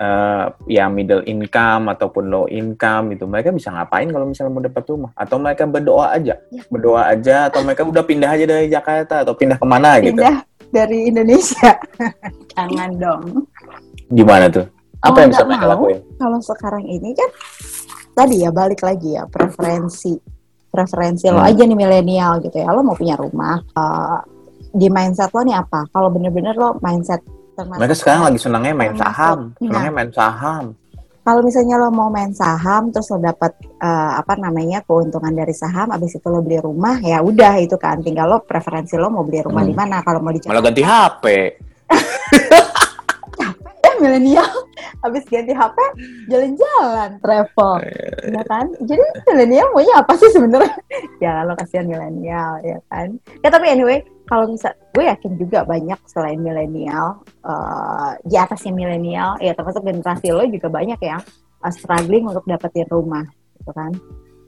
uh, 0.00 0.44
ya 0.64 0.86
middle 0.86 1.24
income 1.28 1.92
ataupun 1.92 2.30
low 2.30 2.46
income 2.48 3.12
itu 3.16 3.24
mereka 3.28 3.50
bisa 3.50 3.68
ngapain 3.74 4.08
kalau 4.08 4.26
misalnya 4.28 4.52
mau 4.52 4.62
dapat 4.62 4.84
rumah 4.88 5.10
atau 5.12 5.36
mereka 5.36 5.64
berdoa 5.68 6.06
aja 6.14 6.34
ya. 6.48 6.62
berdoa 6.72 7.02
aja 7.10 7.36
atau 7.52 7.60
mereka 7.64 7.82
udah 7.84 8.04
pindah 8.04 8.30
aja 8.30 8.44
dari 8.48 8.66
Jakarta 8.72 9.26
atau 9.26 9.34
pindah 9.34 9.60
ke 9.60 9.66
mana 9.66 9.98
pindah 9.98 10.04
gitu 10.04 10.20
pindah 10.20 10.36
dari 10.70 10.98
Indonesia 11.10 11.70
jangan 12.54 12.90
dong 12.96 13.22
gimana 14.10 14.46
tuh 14.48 14.66
apa 15.00 15.16
oh, 15.16 15.20
yang 15.24 15.30
bisa 15.32 15.44
mereka 15.48 15.66
lakuin 15.68 15.98
kalau 16.20 16.38
sekarang 16.44 16.84
ini 16.84 17.16
kan 17.16 17.30
tadi 18.20 18.44
ya 18.44 18.50
balik 18.52 18.84
lagi 18.84 19.16
ya 19.16 19.24
preferensi 19.24 20.12
preferensi 20.68 21.24
hmm. 21.26 21.34
lo 21.34 21.40
aja 21.40 21.62
nih 21.64 21.78
milenial 21.78 22.32
gitu 22.44 22.60
ya 22.60 22.68
lo 22.70 22.84
mau 22.84 22.94
punya 22.94 23.16
rumah 23.16 23.56
uh, 23.74 24.20
di 24.70 24.86
mindset 24.86 25.34
lo 25.34 25.42
nih 25.42 25.58
apa? 25.58 25.90
Kalau 25.90 26.08
bener-bener 26.14 26.54
lo 26.54 26.78
mindset 26.78 27.18
Mereka 27.60 27.92
sekarang 27.92 28.30
lagi 28.30 28.40
senangnya 28.40 28.72
main 28.72 28.94
saham, 28.96 29.52
Nah. 29.52 29.68
senangnya 29.68 29.92
main 29.92 30.10
saham. 30.14 30.64
kalau 31.20 31.44
misalnya 31.44 31.76
lo 31.76 31.92
mau 31.92 32.08
main 32.08 32.32
saham 32.32 32.88
terus 32.88 33.12
lo 33.12 33.20
dapat 33.20 33.52
eh, 33.60 34.12
apa 34.16 34.40
namanya 34.40 34.80
keuntungan 34.80 35.28
dari 35.36 35.52
saham 35.52 35.92
abis 35.92 36.16
itu 36.16 36.26
lo 36.32 36.40
beli 36.40 36.56
rumah 36.56 36.96
ya 37.04 37.20
udah 37.20 37.60
itu 37.60 37.76
kan 37.76 38.00
tinggal 38.00 38.32
lo 38.32 38.38
preferensi 38.40 38.96
lo 38.96 39.12
mau 39.12 39.20
beli 39.28 39.44
rumah 39.44 39.60
Hmm. 39.60 39.70
di 39.70 39.76
mana 39.76 40.00
kalau 40.00 40.24
mau 40.24 40.32
di 40.32 40.40
Malah 40.48 40.64
ganti 40.64 40.80
HP. 40.80 41.24
milenial. 44.00 44.48
Habis 45.04 45.24
ganti 45.28 45.52
HP 45.52 45.76
jalan-jalan. 46.32 47.10
Travel. 47.20 47.72
Ya 48.32 48.42
kan? 48.48 48.66
Jadi 48.84 49.04
milenial 49.28 49.68
maunya 49.76 49.94
apa 50.00 50.12
sih 50.16 50.30
sebenarnya? 50.32 50.74
Ya 51.24 51.44
lo 51.44 51.52
kasihan 51.52 51.84
milenial 51.84 52.64
ya 52.64 52.80
kan? 52.88 53.20
Ya 53.44 53.52
tapi 53.52 53.68
anyway 53.68 54.00
kalau 54.24 54.48
misal 54.48 54.72
gue 54.96 55.04
yakin 55.04 55.36
juga 55.36 55.68
banyak 55.68 56.00
selain 56.08 56.40
milenial 56.40 57.20
eh, 57.44 58.10
di 58.24 58.40
atasnya 58.40 58.72
milenial 58.72 59.36
ya 59.44 59.52
termasuk 59.52 59.84
generasi 59.84 60.32
lo 60.32 60.48
juga 60.48 60.72
banyak 60.72 60.96
yang 61.04 61.20
eh, 61.60 61.72
struggling 61.76 62.24
untuk 62.24 62.44
dapetin 62.48 62.88
rumah 62.88 63.28
gitu 63.60 63.70
kan? 63.76 63.92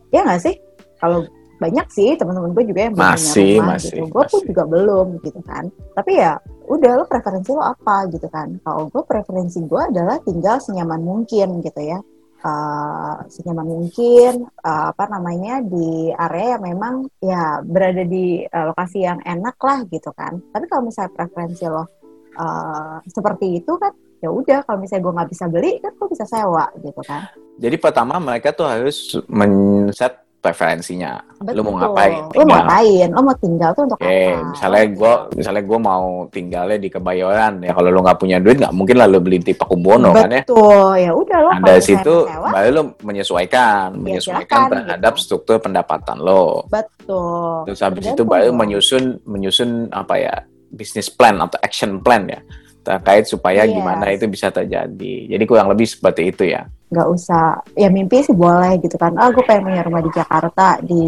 Ya 0.09 0.25
nggak 0.25 0.41
sih? 0.49 0.57
Kalau 0.97 1.29
banyak 1.63 1.87
sih 1.95 2.19
teman-teman 2.19 2.51
gue 2.51 2.65
juga 2.67 2.81
yang 2.91 2.95
belum 2.99 3.07
Masih, 3.15 3.55
rumah 3.63 3.79
masih, 3.79 3.95
gitu. 3.95 4.03
Gue 4.11 4.25
pun 4.27 4.41
juga 4.43 4.63
belum 4.67 5.07
gitu 5.23 5.41
kan. 5.47 5.65
Tapi 5.95 6.13
ya 6.19 6.33
udah 6.67 6.93
lo 6.99 7.05
preferensi 7.07 7.51
lo 7.55 7.63
apa 7.63 7.97
gitu 8.11 8.27
kan. 8.27 8.49
Kalau 8.67 8.91
gue 8.91 9.03
preferensi 9.07 9.59
gue 9.63 9.83
adalah 9.95 10.19
tinggal 10.27 10.59
senyaman 10.59 11.01
mungkin 11.07 11.63
gitu 11.63 11.81
ya. 11.81 12.03
Eh, 12.43 13.17
senyaman 13.31 13.67
mungkin 13.71 14.51
eh, 14.51 14.85
apa 14.91 15.05
namanya 15.07 15.63
di 15.63 16.11
area 16.11 16.59
yang 16.59 16.63
memang 16.67 16.95
ya 17.23 17.63
berada 17.63 18.03
di 18.03 18.43
eh, 18.43 18.65
lokasi 18.67 19.07
yang 19.07 19.23
enak 19.23 19.55
lah 19.63 19.87
gitu 19.87 20.11
kan. 20.11 20.43
Tapi 20.51 20.67
kalau 20.67 20.91
misalnya 20.91 21.15
preferensi 21.15 21.63
lo 21.71 21.87
eh, 22.35 22.97
seperti 23.07 23.63
itu 23.63 23.79
kan 23.79 23.95
ya 24.23 24.31
udah 24.31 24.63
kalau 24.63 24.79
misalnya 24.79 25.03
gue 25.03 25.15
nggak 25.19 25.31
bisa 25.35 25.45
beli 25.51 25.73
kan 25.83 25.93
gue 25.99 26.09
bisa 26.11 26.25
sewa 26.27 26.67
gitu 26.79 27.03
kan. 27.03 27.27
Jadi 27.59 27.77
pertama 27.79 28.23
mereka 28.23 28.55
tuh 28.55 28.71
harus 28.71 29.19
men-set 29.27 30.22
preferensinya. 30.43 31.23
Lu 31.55 31.63
mau 31.63 31.79
Betul. 31.79 31.81
ngapain? 31.87 32.13
lo 32.19 32.23
mau 32.27 32.31
Tinggal. 32.35 32.59
ngapain 32.67 33.09
lo 33.15 33.21
mau 33.23 33.37
tinggal 33.39 33.71
tuh 33.75 33.83
untuk 33.87 33.99
Oke, 34.03 34.11
apa 34.35 34.43
misalnya 34.51 34.85
gue 34.91 35.13
misalnya 35.39 35.63
gua 35.63 35.79
mau 35.79 36.07
tinggalnya 36.31 36.79
di 36.83 36.89
Kebayoran 36.91 37.55
ya 37.63 37.73
kalau 37.75 37.89
lu 37.95 38.01
nggak 38.03 38.19
punya 38.19 38.37
duit 38.43 38.57
nggak 38.59 38.75
mungkin 38.75 38.97
lah 38.99 39.07
lu 39.07 39.19
beli 39.23 39.39
di 39.39 39.55
Pakubono 39.55 40.11
kan 40.11 40.31
ya. 40.31 40.43
betul 40.43 40.91
ya 40.99 41.11
udah 41.15 41.39
dari 41.63 41.79
misalnya 41.79 41.83
situ 41.83 42.15
mau 42.27 42.51
baru 42.51 42.69
lu 42.75 42.83
menyesuaikan, 43.07 43.87
menyesuaikan 43.95 44.59
silakan, 44.67 44.83
terhadap 44.87 45.13
gitu. 45.15 45.23
struktur 45.23 45.57
pendapatan 45.63 46.17
lo. 46.19 46.67
betul 46.67 47.63
Terus 47.71 47.81
habis 47.83 48.03
itu 48.03 48.23
Tergantung 48.23 48.27
baru 48.31 48.51
menyusun 48.55 49.05
menyusun 49.23 49.71
apa 49.95 50.15
ya 50.19 50.35
bisnis 50.75 51.07
plan 51.11 51.39
atau 51.39 51.59
action 51.63 52.03
plan 52.03 52.27
ya 52.27 52.41
terkait 52.83 53.25
supaya 53.25 53.63
Yes. 53.63 53.73
gimana 53.73 54.05
itu 54.09 54.27
bisa 54.27 54.49
terjadi. 54.49 55.15
Jadi 55.31 55.45
kurang 55.45 55.71
lebih 55.71 55.87
seperti 55.87 56.29
itu 56.29 56.45
ya. 56.47 56.67
nggak 56.93 57.09
usah 57.09 57.57
ya 57.73 57.89
mimpi 57.89 58.21
sih 58.21 58.37
boleh 58.37 58.77
gitu 58.77 59.01
kan 59.01 59.17
ah 59.17 59.33
gue 59.33 59.41
pengen 59.41 59.65
punya 59.65 59.81
rumah 59.81 60.05
di 60.05 60.13
Jakarta 60.13 60.77
di 60.79 61.01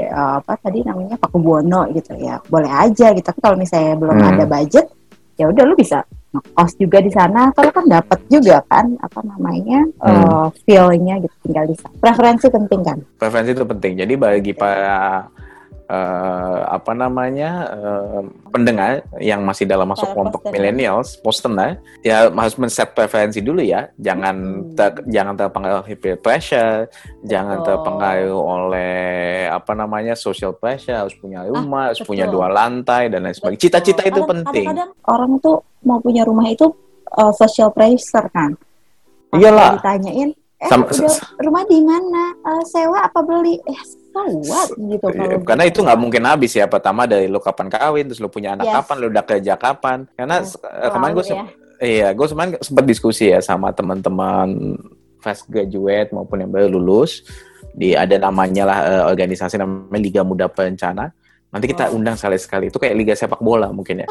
eh, 0.00 0.08
apa 0.40 0.56
tadi 0.56 0.80
namanya 0.80 1.20
Pakubuwono 1.20 1.92
gitu 1.92 2.16
ya 2.16 2.40
boleh 2.42 2.72
aja 2.72 3.12
gitu 3.12 3.20
tapi 3.22 3.36
kalau 3.38 3.52
misalnya 3.54 3.94
belum 3.94 4.16
Hmm. 4.16 4.30
ada 4.32 4.44
budget 4.48 4.88
ya 5.34 5.44
udah 5.44 5.60
lu 5.62 5.76
bisa 5.76 6.00
ngekos 6.32 6.72
juga 6.80 6.98
di 6.98 7.12
sana 7.12 7.52
kalau 7.52 7.68
kan 7.68 7.84
dapat 7.84 8.16
juga 8.26 8.64
kan 8.64 8.96
apa 8.96 9.20
namanya 9.22 9.84
Hmm. 10.00 10.08
eh, 10.08 10.46
feel-nya 10.64 11.20
gitu 11.20 11.36
tinggal 11.42 11.64
di 11.64 11.76
sana 11.76 11.92
preferensi 11.94 12.46
penting 12.48 12.80
kan 12.80 12.98
Preferensi 13.14 13.50
itu 13.52 13.64
penting. 13.66 13.92
Jadi 13.98 14.14
bagi 14.16 14.52
para 14.56 15.28
eh, 15.84 16.58
apa 16.66 16.92
namanya 16.92 17.50
eh, 17.70 18.20
pendengar 18.48 18.90
yang 19.18 19.40
masih 19.40 19.64
dalam 19.64 19.84
masuk 19.84 20.06
Para 20.06 20.14
kelompok 20.14 20.40
postener. 20.40 20.54
millennials, 20.54 21.08
postener, 21.16 21.70
ya 22.00 22.26
harus 22.26 22.54
men-set 22.54 22.88
preferensi 22.90 23.38
dulu 23.38 23.60
ya. 23.60 23.92
Jangan 23.94 24.34
Hmm. 24.34 24.72
ter- 24.72 25.04
jangan 25.06 25.34
terpengaruh 25.34 25.84
peer 25.94 26.16
pressure, 26.16 26.88
jangan 27.22 27.60
Betul. 27.60 27.68
terpengaruh 27.68 28.40
oleh 28.40 28.94
apa 29.46 29.72
namanya 29.72 30.14
social 30.14 30.52
pressure, 30.52 30.96
harus 30.96 31.14
punya 31.14 31.44
rumah, 31.44 31.88
harus 31.88 32.00
punya 32.00 32.24
Ah, 32.24 32.28
betul. 32.28 32.40
dua 32.40 32.48
lantai 32.50 33.02
dan 33.06 33.20
lain 33.22 33.32
sebagainya. 33.32 33.60
Cita-cita 33.60 34.02
itu 34.02 34.14
Kadang- 34.16 34.30
penting. 34.42 34.66
kadang-kadang 34.66 34.90
orang 35.04 35.32
tuh 35.38 35.56
mau 35.82 35.98
punya 35.98 36.22
rumah 36.22 36.46
itu 36.46 36.72
eh, 37.06 37.32
social 37.32 37.70
pressure 37.70 38.26
kan 38.28 38.56
Iyalah. 39.30 39.78
ditanyain 39.78 40.30
eh 40.32 40.66
Sama- 40.66 40.86
udah 40.86 41.14
rumah 41.38 41.62
di 41.64 41.78
mana 41.78 42.32
Eh, 42.40 42.62
sewa 42.64 43.02
apa 43.02 43.20
beli 43.20 43.60
eh 43.60 43.80
what 44.22 44.70
gitu 44.70 45.06
Iya, 45.10 45.18
kalau 45.18 45.42
karena 45.42 45.64
gitu. 45.66 45.72
itu 45.74 45.80
nggak 45.82 45.98
mungkin 45.98 46.22
habis 46.22 46.52
ya. 46.52 46.66
Pertama 46.66 47.02
dari 47.04 47.26
lu 47.26 47.38
kapan 47.38 47.66
kawin, 47.66 48.04
terus 48.06 48.20
lu 48.20 48.30
punya 48.30 48.54
anak 48.54 48.70
Yes. 48.70 48.74
kapan, 48.78 48.94
lu 48.96 49.06
udah 49.10 49.24
kerja 49.24 49.54
kapan. 49.54 49.98
Karena 50.14 50.36
Oh, 50.40 50.90
kemarin 50.90 51.12
gue 51.12 51.24
ya. 51.26 51.44
Iya, 51.74 52.08
gue 52.12 52.26
kemarin 52.26 52.50
sempat 52.62 52.84
diskusi 52.84 53.28
ya 53.28 53.38
sama 53.38 53.68
teman-teman 53.70 54.78
fresh 55.18 55.42
graduate 55.44 56.12
maupun 56.12 56.38
yang 56.38 56.52
baru 56.52 56.70
lulus 56.70 57.26
di 57.72 57.92
ada 57.92 58.14
namanya 58.16 58.62
lah 58.62 58.78
eh, 58.86 59.04
organisasi 59.08 59.58
namanya 59.58 59.98
Liga 59.98 60.22
Muda 60.22 60.46
Perencana. 60.46 61.10
Nanti 61.50 61.66
kita 61.66 61.90
Oh. 61.90 61.98
undang 61.98 62.14
sekali-sekali. 62.14 62.66
Itu 62.70 62.78
kayak 62.78 62.94
liga 62.94 63.14
sepak 63.14 63.38
bola 63.38 63.70
mungkin 63.70 64.02
ya. 64.02 64.08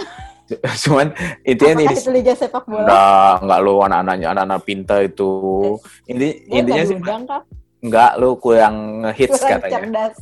Cuman 0.83 1.11
intinya 1.43 1.79
nih 1.79 1.87
itu 1.91 2.11
liga 2.11 2.31
sepak 2.33 2.63
bola 2.63 2.83
enggak 2.87 3.33
enggak 3.43 3.59
lu 3.59 3.73
anak-anaknya 3.79 4.27
anak-anak 4.31 4.59
pintar 4.63 4.99
itu. 5.03 5.31
Gua 5.75 5.79
intinya 6.07 6.83
nggak 6.83 6.87
sih 6.87 6.97
Kak. 6.99 7.41
Enggak 7.83 8.11
lu 8.15 8.39
kurang 8.39 8.75
hits 9.11 9.37
Kurang 9.37 9.59
katanya. 9.59 9.75
cerdas. 9.83 10.15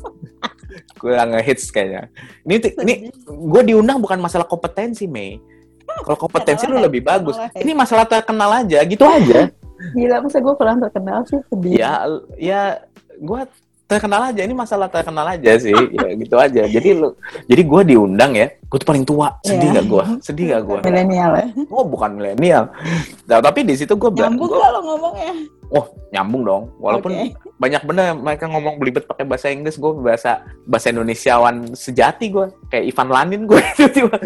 Kurang 1.02 1.30
hits 1.40 1.66
kayaknya. 1.70 2.10
Ini 2.42 2.56
ini 2.82 2.94
gue 3.28 3.62
diundang 3.64 4.00
bukan 4.00 4.18
masalah 4.18 4.48
kompetensi, 4.48 5.06
Mei. 5.06 5.38
Kalau 5.86 6.18
kompetensi 6.18 6.66
lu 6.66 6.80
lebih 6.80 7.04
bagus. 7.04 7.36
Ini 7.54 7.76
masalah 7.76 8.08
terkenal 8.08 8.64
aja, 8.64 8.80
gitu 8.82 9.04
aja. 9.06 9.52
gila 9.98 10.22
masa 10.22 10.38
gue 10.38 10.54
kurang 10.56 10.78
terkenal 10.80 11.26
sih? 11.26 11.42
Sedih. 11.50 11.74
Ya 11.76 12.06
ya 12.38 12.62
gue 13.18 13.42
terkenal 13.86 14.32
aja. 14.32 14.42
Ini 14.46 14.54
masalah 14.56 14.88
terkenal 14.88 15.26
aja 15.28 15.52
sih. 15.60 15.76
Ya 15.98 16.08
gitu 16.16 16.36
aja. 16.40 16.64
Jadi 16.64 16.90
lu 16.96 17.14
jadi 17.46 17.62
gue 17.62 17.82
diundang 17.92 18.32
ya. 18.32 18.48
Gue 18.72 18.78
tuh 18.80 18.88
paling 18.88 19.04
tua. 19.04 19.36
Sedih 19.44 19.76
Iya. 19.76 19.82
gak 19.82 19.86
gue 19.92 20.04
sedih 20.24 20.46
gak 20.56 20.62
gue 20.64 20.78
milenial 20.88 21.32
ya? 21.36 21.46
Oh 21.68 21.84
bukan 21.84 22.16
milenial. 22.16 22.72
Nah, 23.28 23.44
tapi 23.44 23.68
di 23.68 23.76
situ 23.76 23.92
gue 23.92 24.10
nyambung 24.16 24.48
gak 24.48 24.70
lo 24.72 24.80
ngomongnya 24.86 25.34
oh 25.72 25.86
nyambung 26.12 26.44
dong. 26.44 26.64
Walaupun 26.78 27.12
Oke. 27.16 27.34
banyak 27.58 27.82
bener 27.88 28.14
mereka 28.18 28.46
ngomong 28.52 28.76
belibet 28.78 29.08
pakai 29.08 29.24
bahasa 29.24 29.48
Inggris 29.48 29.80
gue 29.80 29.92
bahasa 29.98 30.44
bahasa 30.68 30.92
Indonesiawan 30.92 31.72
sejati 31.74 32.28
gue 32.28 32.52
kayak 32.74 32.86
Ivan 32.90 33.10
Lanin 33.10 33.42
gue 33.46 33.62
tiba 33.96 34.18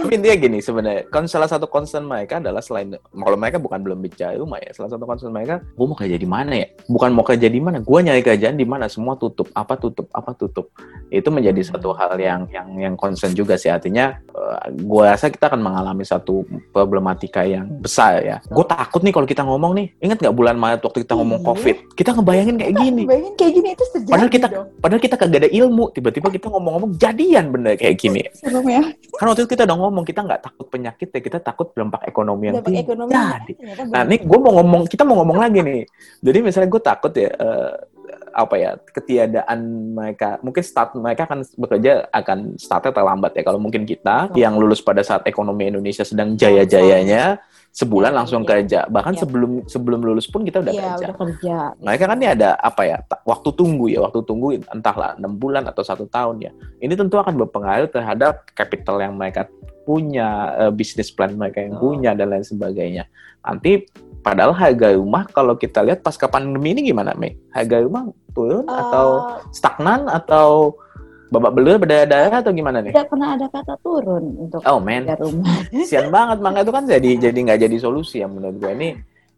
tapi 0.00 0.12
intinya 0.16 0.36
gini 0.40 0.58
sebenarnya 0.58 1.06
kan 1.06 1.30
salah 1.30 1.46
satu 1.46 1.70
concern 1.70 2.08
mereka 2.08 2.42
adalah 2.42 2.64
selain 2.64 2.98
kalau 2.98 3.38
mereka 3.38 3.62
bukan 3.62 3.78
belum 3.84 4.02
bicara 4.02 4.34
rumah 4.34 4.58
ya 4.58 4.74
salah 4.74 4.90
satu 4.90 5.06
concern 5.06 5.30
mereka 5.30 5.62
gue 5.62 5.86
mau 5.86 5.96
kerja 5.96 6.16
di 6.20 6.28
mana 6.28 6.52
ya? 6.52 6.68
Bukan 6.86 7.10
mau 7.16 7.24
kerja 7.24 7.48
di 7.48 7.60
mana 7.60 7.80
gue 7.80 7.98
nyari 8.04 8.20
kerjaan 8.20 8.60
di 8.60 8.66
mana 8.68 8.86
semua 8.92 9.16
tutup. 9.16 9.48
Apa 9.56 9.80
tutup? 9.80 10.12
Apa 10.12 10.36
tutup? 10.36 10.68
Itu 11.08 11.32
menjadi 11.32 11.64
satu 11.64 11.96
hal 11.96 12.20
yang 12.20 12.44
yang 12.52 12.68
yang 12.76 12.94
concern 13.00 13.32
juga 13.32 13.56
sih. 13.56 13.72
Artinya 13.72 14.20
gue 14.68 15.04
rasa 15.04 15.32
kita 15.32 15.48
akan 15.48 15.64
mengalami 15.64 16.04
satu 16.04 16.44
problematika 16.74 17.46
yang 17.48 17.66
besar 17.80 18.20
ya. 18.20 18.36
Gue 18.44 18.68
takut 18.68 19.00
nih 19.00 19.14
kalau 19.16 19.24
kita 19.24 19.42
ngomong 19.46 19.72
nih 19.78 19.86
ingat 20.10 20.18
nggak 20.18 20.34
bulan 20.34 20.56
Maret 20.56 20.82
waktu 20.82 20.98
kita 21.00 21.14
ngomong 21.14 21.38
Iya. 21.38 21.46
covid 21.46 21.76
kita 21.94 22.10
ngebayangin 22.12 22.56
kayak 22.58 22.74
gini 22.74 23.02
bayangin 23.06 23.34
kayak 23.34 23.52
gini 23.54 23.68
itu 23.70 23.84
terjadi 23.86 24.10
Padahal 24.10 24.28
kita 24.28 24.46
dong. 24.50 24.66
padahal 24.76 25.00
kita 25.00 25.14
kagak 25.14 25.38
ada 25.38 25.50
ilmu, 25.50 25.84
tiba-tiba 25.90 26.28
kita 26.28 26.46
ngomong-ngomong 26.48 26.90
jadian 26.96 27.44
bener 27.48 27.72
kayak 27.74 27.96
gini. 27.96 28.22
serem 28.40 28.66
ya 28.66 28.82
Kan 29.12 29.26
waktu 29.26 29.40
itu 29.40 29.50
kita 29.50 29.62
udah 29.62 29.76
ngomong 29.78 30.02
kita 30.02 30.20
nggak 30.20 30.40
takut 30.42 30.66
penyakit 30.66 31.08
ya, 31.08 31.20
kita 31.20 31.38
takut 31.38 31.70
dampak 31.70 32.02
ekonomi 32.04 32.48
yang 32.48 32.58
tinggi. 32.58 32.82
ekonomi 32.82 33.12
Jadi, 33.12 33.52
nah 33.86 34.02
bener. 34.02 34.04
nih 34.08 34.18
gue 34.20 34.38
mau 34.38 34.52
ngomong, 34.56 34.82
kita 34.84 35.02
mau 35.04 35.16
ngomong 35.18 35.38
lagi 35.38 35.60
nih. 35.60 35.82
Jadi 36.18 36.38
misalnya 36.40 36.68
gue 36.68 36.82
takut 36.82 37.12
ya 37.12 37.30
eh, 37.30 37.72
apa 38.30 38.54
ya 38.56 38.70
ketiadaan 38.78 39.58
mereka, 39.94 40.38
mungkin 40.40 40.62
start 40.62 40.94
mereka 40.96 41.26
akan 41.26 41.42
bekerja 41.58 42.06
akan 42.10 42.54
startnya 42.56 42.92
terlambat 42.94 43.32
ya. 43.34 43.42
Kalau 43.42 43.58
mungkin 43.58 43.82
kita 43.84 44.30
Oh. 44.30 44.36
yang 44.38 44.54
lulus 44.58 44.78
pada 44.80 45.02
saat 45.02 45.26
ekonomi 45.26 45.70
Indonesia 45.70 46.02
sedang 46.02 46.34
jaya-jayanya, 46.34 47.38
sebulan 47.70 48.10
langsung 48.10 48.42
Iya. 48.42 48.50
kerja. 48.50 48.80
Bahkan 48.90 49.14
Iya. 49.14 49.20
sebelum 49.22 49.50
sebelum 49.66 50.00
lulus 50.02 50.26
pun 50.26 50.42
kita 50.42 50.58
udah 50.62 50.72
Iya, 50.74 50.82
kerja. 50.82 51.06
udah 51.06 51.16
kerja 51.16 51.56
Mereka 51.78 52.04
kan 52.06 52.16
ini 52.18 52.28
ada 52.34 52.50
apa 52.58 52.82
ya 52.82 52.98
waktu 53.22 53.48
tunggu 53.54 53.86
ya 53.86 54.02
waktu 54.02 54.20
tunggu 54.26 54.58
entahlah 54.68 55.14
enam 55.14 55.38
bulan 55.38 55.66
atau 55.70 55.82
satu 55.86 56.04
tahun 56.10 56.42
ya. 56.42 56.52
Ini 56.82 56.94
tentu 56.98 57.18
akan 57.18 57.34
berpengaruh 57.46 57.88
terhadap 57.90 58.46
capital 58.54 58.98
yang 58.98 59.14
mereka 59.14 59.46
punya, 59.86 60.28
eh, 60.66 60.72
bisnis 60.74 61.10
plan 61.10 61.34
mereka 61.34 61.62
yang 61.62 61.74
Oh. 61.78 61.90
punya 61.90 62.14
dan 62.14 62.30
lain 62.30 62.46
sebagainya. 62.46 63.06
Nanti 63.42 63.86
padahal 64.20 64.52
harga 64.52 64.92
rumah 64.94 65.24
kalau 65.28 65.54
kita 65.54 65.80
lihat 65.80 66.00
pasca 66.00 66.26
pandemi 66.26 66.72
ini 66.72 66.86
gimana, 66.86 67.12
Mei? 67.14 67.36
Harga 67.50 67.80
rumah 67.80 68.08
turun 68.30 68.64
atau 68.64 69.06
Eh, 69.40 69.50
stagnan 69.50 70.06
atau 70.06 70.76
babak 71.30 71.54
belur 71.54 71.78
berdarah 71.78 72.42
atau 72.42 72.50
gimana 72.50 72.82
nih? 72.82 72.90
tidak 72.90 73.06
pernah 73.06 73.38
ada 73.38 73.46
kata 73.46 73.74
turun 73.80 74.24
untuk 74.36 74.60
Oh 74.62 74.78
man, 74.78 75.06
harga 75.06 75.22
rumah. 75.22 75.56
Sian 75.88 76.10
banget. 76.10 76.38
Makanya 76.42 76.64
itu 76.66 76.72
kan 76.74 76.84
jadi 76.86 77.10
jadi 77.30 77.38
nggak 77.38 77.60
jadi 77.64 77.76
solusi 77.78 78.18
ya 78.18 78.26
menurut 78.26 78.58
gue 78.58 78.72
ini 78.74 78.88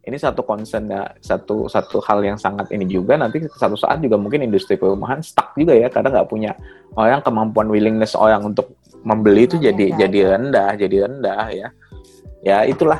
ini 0.03 0.17
satu 0.19 0.43
concern 0.43 0.89
ya. 0.89 1.05
Satu 1.21 1.69
satu 1.69 2.01
hal 2.03 2.25
yang 2.25 2.35
sangat 2.35 2.67
ini 2.73 2.83
juga. 2.83 3.15
Nanti 3.15 3.45
satu 3.47 3.77
saat 3.77 4.01
juga 4.01 4.17
mungkin 4.17 4.41
industri 4.43 4.75
perumahan 4.75 5.21
stuck 5.21 5.53
juga 5.53 5.73
ya 5.73 5.87
karena 5.87 6.11
nggak 6.11 6.27
punya 6.27 6.51
orang 6.93 7.21
kemampuan 7.21 7.69
willingness 7.69 8.13
orang 8.13 8.41
untuk 8.43 8.73
membeli 9.05 9.45
itu 9.45 9.55
Demandnya 9.55 9.69
jadi 9.71 9.85
nggak 9.85 9.99
jadi 10.01 10.19
ada. 10.19 10.29
rendah 10.33 10.69
jadi 10.75 10.95
rendah 11.07 11.45
ya. 11.53 11.67
Ya 12.43 12.57
itulah 12.67 12.99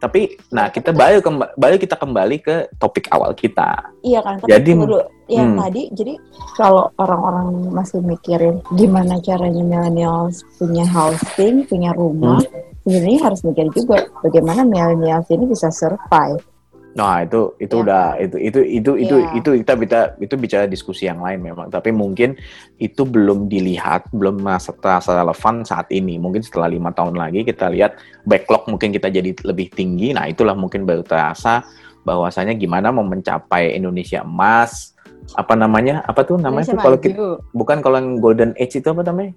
tapi 0.00 0.20
nah 0.48 0.66
kita 0.66 0.90
balik 0.90 1.22
kemba- 1.22 1.52
balik 1.54 1.84
kita 1.84 1.94
kembali 1.94 2.36
ke 2.40 2.56
topik 2.80 3.06
awal 3.12 3.36
kita 3.36 3.92
Iya 4.00 4.24
kan, 4.24 4.40
tapi 4.40 4.48
Jadi- 4.48 4.72
dulu 4.74 4.98
yang 5.30 5.54
hmm. 5.54 5.60
tadi, 5.62 5.82
jadi 5.94 6.14
kalau 6.58 6.90
orang-orang 6.98 7.70
masih 7.70 8.02
mikirin 8.02 8.58
gimana 8.74 9.22
caranya 9.22 9.62
millennials 9.62 10.42
punya 10.58 10.82
housing, 10.82 11.62
punya 11.70 11.94
rumah, 11.94 12.42
Hmm. 12.42 12.66
sebenarnya 12.82 13.20
harus 13.30 13.40
mikir 13.46 13.70
juga 13.70 14.10
bagaimana 14.26 14.66
millennials 14.66 15.30
ini 15.30 15.46
bisa 15.46 15.70
survive. 15.70 16.42
Nah 16.90 17.22
itu 17.22 17.54
itu 17.62 17.74
Iya 17.78 17.82
udah 17.86 18.06
itu 18.18 18.36
itu 18.38 18.60
itu 18.66 18.90
itu 18.98 19.16
Iya. 19.22 19.38
itu 19.38 19.50
kita 19.62 19.74
bisa 19.78 19.98
itu 20.18 20.34
bicara 20.34 20.64
diskusi 20.66 21.06
yang 21.06 21.22
lain 21.22 21.38
memang. 21.38 21.70
Tapi 21.70 21.94
mungkin 21.94 22.34
itu 22.82 23.06
belum 23.06 23.46
dilihat 23.46 24.10
belum 24.10 24.42
masa 24.42 24.74
terasa 24.74 25.14
relevan 25.14 25.62
saat 25.62 25.86
ini. 25.94 26.18
Mungkin 26.18 26.42
setelah 26.42 26.66
lima 26.66 26.90
tahun 26.90 27.14
lagi 27.14 27.46
kita 27.46 27.70
lihat 27.70 27.94
backlog 28.26 28.66
mungkin 28.66 28.90
kita 28.90 29.06
jadi 29.06 29.30
lebih 29.46 29.70
tinggi. 29.70 30.10
Nah 30.10 30.26
itulah 30.26 30.58
mungkin 30.58 30.82
baru 30.82 31.06
terasa 31.06 31.62
bahwasanya 32.02 32.56
gimana 32.58 32.90
mau 32.90 33.06
mencapai 33.06 33.76
Indonesia 33.76 34.24
emas 34.24 34.96
apa 35.36 35.54
namanya 35.54 36.02
apa 36.08 36.26
tuh 36.26 36.40
namanya 36.40 36.74
tuh 36.74 36.80
Indonesia 36.80 36.82
kalau 36.82 36.98
kita 36.98 37.14
bukan 37.54 37.78
kalau 37.84 37.96
yang 38.00 38.18
golden 38.18 38.50
age 38.58 38.80
itu 38.80 38.88
apa 38.90 39.04
namanya 39.04 39.36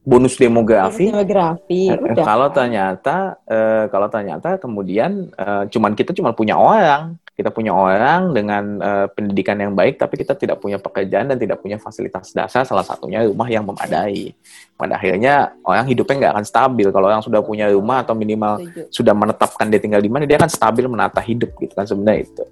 bonus 0.00 0.40
demografi 0.40 1.12
demografi, 1.12 1.92
Eh, 1.92 1.98
udah. 2.00 2.24
Kalau 2.24 2.48
ternyata, 2.48 3.36
eh, 3.44 3.84
kalau 3.92 4.08
ternyata 4.08 4.56
kemudian 4.56 5.28
eh, 5.36 5.64
cuman 5.68 5.92
kita 5.92 6.16
cuma 6.16 6.32
punya 6.32 6.56
orang, 6.56 7.20
kita 7.36 7.52
punya 7.52 7.72
orang 7.72 8.32
dengan 8.32 8.80
eh, 8.80 9.06
pendidikan 9.12 9.60
yang 9.60 9.72
baik, 9.76 10.00
tapi 10.00 10.20
kita 10.20 10.36
tidak 10.36 10.60
punya 10.60 10.80
pekerjaan 10.80 11.28
dan 11.28 11.36
tidak 11.36 11.60
punya 11.60 11.76
fasilitas 11.76 12.32
dasar, 12.32 12.64
salah 12.64 12.84
satunya 12.84 13.24
rumah 13.28 13.48
yang 13.48 13.64
memadai. 13.64 14.32
Pada 14.76 14.96
akhirnya 14.96 15.52
orang 15.64 15.84
hidupnya 15.88 16.16
nggak 16.26 16.32
akan 16.36 16.46
stabil. 16.48 16.88
Kalau 16.88 17.06
orang 17.08 17.20
sudah 17.24 17.40
punya 17.44 17.68
rumah 17.68 18.00
atau 18.00 18.16
minimal 18.16 18.60
Setuju. 18.64 18.80
sudah 18.92 19.14
menetapkan 19.16 19.68
dia 19.68 19.80
tinggal 19.80 20.00
di 20.00 20.08
mana, 20.08 20.24
dia 20.24 20.40
akan 20.40 20.48
stabil 20.52 20.84
menata 20.88 21.20
hidup 21.20 21.52
gitu 21.60 21.72
kan 21.76 21.84
sebenarnya 21.84 22.24
itu. 22.24 22.44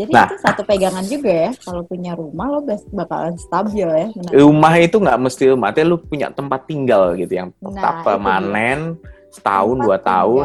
Jadi 0.00 0.10
Nah. 0.10 0.24
itu 0.24 0.36
satu 0.40 0.62
pegangan 0.64 1.04
juga 1.04 1.28
ya, 1.28 1.50
kalau 1.60 1.84
punya 1.84 2.16
rumah 2.16 2.46
lo 2.48 2.64
bakalan 2.90 3.36
stabil 3.36 3.84
ya. 3.84 4.08
Benar. 4.08 4.32
Rumah 4.32 4.74
itu 4.80 4.96
nggak 4.96 5.18
mesti 5.20 5.44
rumah, 5.52 5.66
artinya 5.68 5.88
lu 5.92 5.98
punya 6.00 6.32
tempat 6.32 6.64
tinggal 6.64 7.12
gitu 7.14 7.32
yang 7.36 7.48
tetap 7.52 8.00
Nah, 8.00 8.04
permanen 8.06 8.96
setahun 9.28 9.76
Tempat 9.76 9.84
dua 9.84 9.96
tahun. 10.00 10.44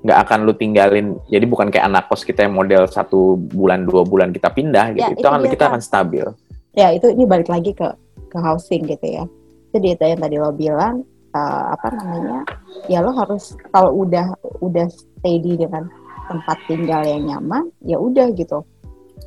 nggak 0.00 0.18
akan 0.24 0.38
lu 0.48 0.56
tinggalin 0.56 1.06
jadi 1.28 1.44
bukan 1.44 1.68
kayak 1.68 1.84
anak 1.84 2.08
kos 2.08 2.24
kita 2.24 2.48
yang 2.48 2.56
model 2.56 2.88
satu 2.88 3.36
bulan 3.36 3.84
dua 3.84 4.00
bulan 4.00 4.32
kita 4.32 4.48
pindah 4.48 4.96
gitu 4.96 5.04
Ya, 5.04 5.12
itu 5.12 5.20
itu 5.20 5.28
akan 5.28 5.40
dia, 5.44 5.52
kita 5.52 5.64
akan 5.68 5.80
stabil 5.84 6.24
ya 6.72 6.88
itu 6.88 7.06
ini 7.12 7.28
balik 7.28 7.52
lagi 7.52 7.76
ke 7.76 7.84
ke 8.26 8.38
housing 8.40 8.88
gitu 8.88 9.04
ya 9.04 9.28
jadi 9.70 9.86
itu 9.92 10.04
yang 10.08 10.18
tadi 10.18 10.36
lo 10.40 10.50
bilang 10.50 11.04
eh, 11.30 11.64
apa 11.68 11.92
namanya 11.92 12.48
ya 12.88 13.04
lo 13.04 13.12
harus 13.12 13.52
kalau 13.68 13.92
udah 14.00 14.32
udah 14.58 14.88
steady 14.88 15.60
dengan 15.60 15.84
tempat 16.30 16.56
tinggal 16.70 17.02
yang 17.02 17.26
nyaman 17.26 17.74
ya 17.82 17.98
udah 17.98 18.30
gitu. 18.38 18.62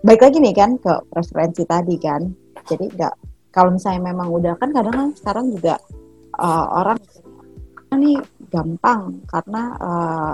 Baik 0.07 0.23
lagi 0.23 0.37
nih 0.39 0.55
kan 0.55 0.79
ke 0.79 0.93
preferensi 1.11 1.67
tadi 1.67 1.99
kan. 1.99 2.23
Jadi 2.63 2.87
nggak 2.95 3.13
kalau 3.51 3.75
misalnya 3.75 4.15
memang 4.15 4.31
udah 4.31 4.55
kan 4.55 4.71
kadang 4.71 4.95
kan 4.95 5.09
sekarang 5.19 5.51
juga 5.51 5.75
eh, 6.39 6.65
orang 6.71 6.97
ini 7.99 8.15
gampang 8.47 9.19
karena 9.27 9.63
eh, 9.75 10.33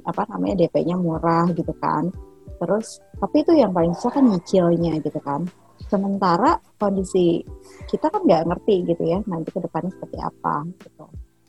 apa 0.00 0.22
namanya 0.32 0.64
DP-nya 0.64 0.96
murah 0.96 1.52
gitu 1.52 1.76
kan. 1.76 2.08
Terus 2.56 3.04
tapi 3.20 3.44
itu 3.44 3.52
yang 3.52 3.76
paling 3.76 3.92
susah 3.92 4.16
kan 4.16 4.24
nyicilnya 4.24 4.96
gitu 5.04 5.20
kan. 5.20 5.44
Sementara 5.88 6.56
kondisi 6.80 7.44
kita 7.88 8.08
kan 8.08 8.24
nggak 8.24 8.48
ngerti 8.48 8.88
gitu 8.88 9.04
ya 9.04 9.20
nanti 9.28 9.52
ke 9.52 9.60
depannya 9.60 9.92
seperti 9.92 10.18
apa 10.20 10.64
gitu. 10.80 11.04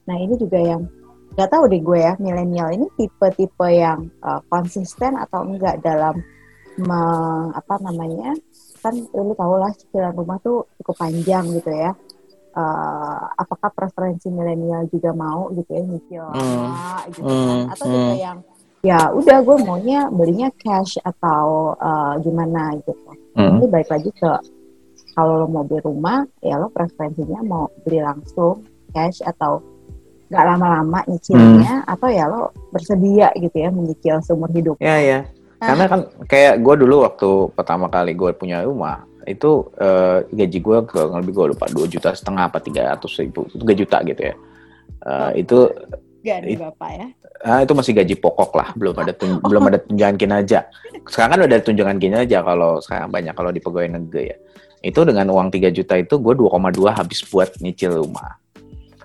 Nah 0.07 0.17
ini 0.19 0.35
juga 0.35 0.59
yang 0.59 0.83
nggak 1.31 1.49
tahu 1.49 1.63
deh 1.67 1.79
gue 1.79 1.99
ya 1.99 2.13
milenial 2.19 2.69
ini 2.71 2.87
tipe-tipe 2.95 3.67
yang 3.71 4.11
uh, 4.19 4.43
konsisten 4.47 5.15
atau 5.15 5.47
enggak 5.47 5.79
dalam 5.79 6.19
me- 6.75 7.51
apa 7.51 7.79
namanya 7.79 8.35
kan 8.81 8.97
lu 9.13 9.31
tau 9.33 9.55
lah 9.55 9.71
cicilan 9.71 10.11
rumah 10.11 10.41
tuh 10.41 10.67
cukup 10.79 10.95
panjang 10.99 11.47
gitu 11.55 11.71
ya 11.71 11.93
Uh, 12.51 13.31
apakah 13.39 13.71
preferensi 13.71 14.27
milenial 14.27 14.83
juga 14.91 15.15
mau 15.15 15.47
gitu 15.55 15.71
ya 15.71 15.87
nyicil 15.87 16.25
Hmm. 16.35 16.99
gitu 17.07 17.23
kan 17.23 17.47
Hmm, 17.47 17.71
atau 17.71 17.85
juga 17.87 18.11
hmm. 18.11 18.19
yang 18.19 18.37
ya 18.83 18.99
udah 19.07 19.37
gue 19.39 19.57
maunya 19.63 19.99
belinya 20.11 20.51
cash 20.59 20.99
atau 20.99 21.71
uh, 21.79 22.19
gimana 22.19 22.75
gitu 22.83 22.91
Hmm. 23.39 23.55
ini 23.55 23.71
balik 23.71 23.87
lagi 23.87 24.11
ke 24.11 24.31
kalau 25.15 25.39
lo 25.39 25.47
mau 25.47 25.63
beli 25.63 25.79
rumah 25.79 26.27
ya 26.43 26.59
lo 26.59 26.67
preferensinya 26.67 27.39
mau 27.39 27.71
beli 27.87 28.03
langsung 28.03 28.67
cash 28.91 29.23
atau 29.23 29.63
nggak 30.31 30.45
lama-lama 30.47 31.03
nyicilnya 31.05 31.83
Hmm. 31.83 31.91
atau 31.91 32.07
ya 32.07 32.25
lo 32.25 32.41
bersedia 32.71 33.35
gitu 33.35 33.51
ya 33.53 33.67
menyicil 33.67 34.23
seumur 34.23 34.47
hidup. 34.49 34.79
Ya 34.79 34.95
ya. 34.97 35.19
Karena 35.59 35.85
kan 35.85 35.99
kayak 36.25 36.57
gue 36.57 36.75
dulu 36.79 37.03
waktu 37.03 37.29
pertama 37.51 37.85
kali 37.85 38.15
gue 38.15 38.31
punya 38.31 38.63
rumah 38.63 39.03
itu 39.27 39.67
eh, 39.75 40.25
gaji 40.25 40.57
gue 40.57 40.77
kurang 40.87 41.19
lebih 41.19 41.35
gue 41.35 41.45
lupa 41.53 41.67
dua 41.67 41.85
juta 41.85 42.09
setengah 42.09 42.47
apa 42.47 42.57
tiga 42.57 42.95
ratus 42.95 43.19
ribu 43.19 43.45
tiga 43.51 43.75
juta 43.75 43.97
gitu 44.01 44.21
ya. 44.23 44.35
Eh, 45.01 45.43
itu 45.43 45.67
it- 46.23 46.57
bapak 46.57 46.89
ya? 46.95 47.07
Ah, 47.41 47.59
itu 47.59 47.73
masih 47.73 47.91
gaji 47.91 48.15
pokok 48.15 48.53
lah 48.53 48.69
belum 48.73 48.95
ada 48.95 49.11
tun- 49.11 49.41
belum 49.49 49.63
ada 49.67 49.81
tunjangan 49.81 50.13
kinerja 50.15 50.59
sekarang 51.03 51.29
kan 51.33 51.39
udah 51.41 51.57
ada 51.57 51.65
tunjangan 51.65 51.97
kinerja 51.97 52.37
kalau 52.39 52.77
sekarang 52.77 53.09
banyak 53.09 53.33
kalau 53.33 53.51
di 53.51 53.59
pegawai 53.59 53.99
negeri 53.99 54.31
ya. 54.31 54.37
Itu 54.81 55.05
dengan 55.05 55.29
uang 55.29 55.53
3 55.53 55.69
juta 55.69 55.93
itu 55.93 56.17
gue 56.17 56.33
2,2 56.33 56.49
habis 56.89 57.21
buat 57.27 57.53
nyicil 57.59 58.01
rumah 58.01 58.37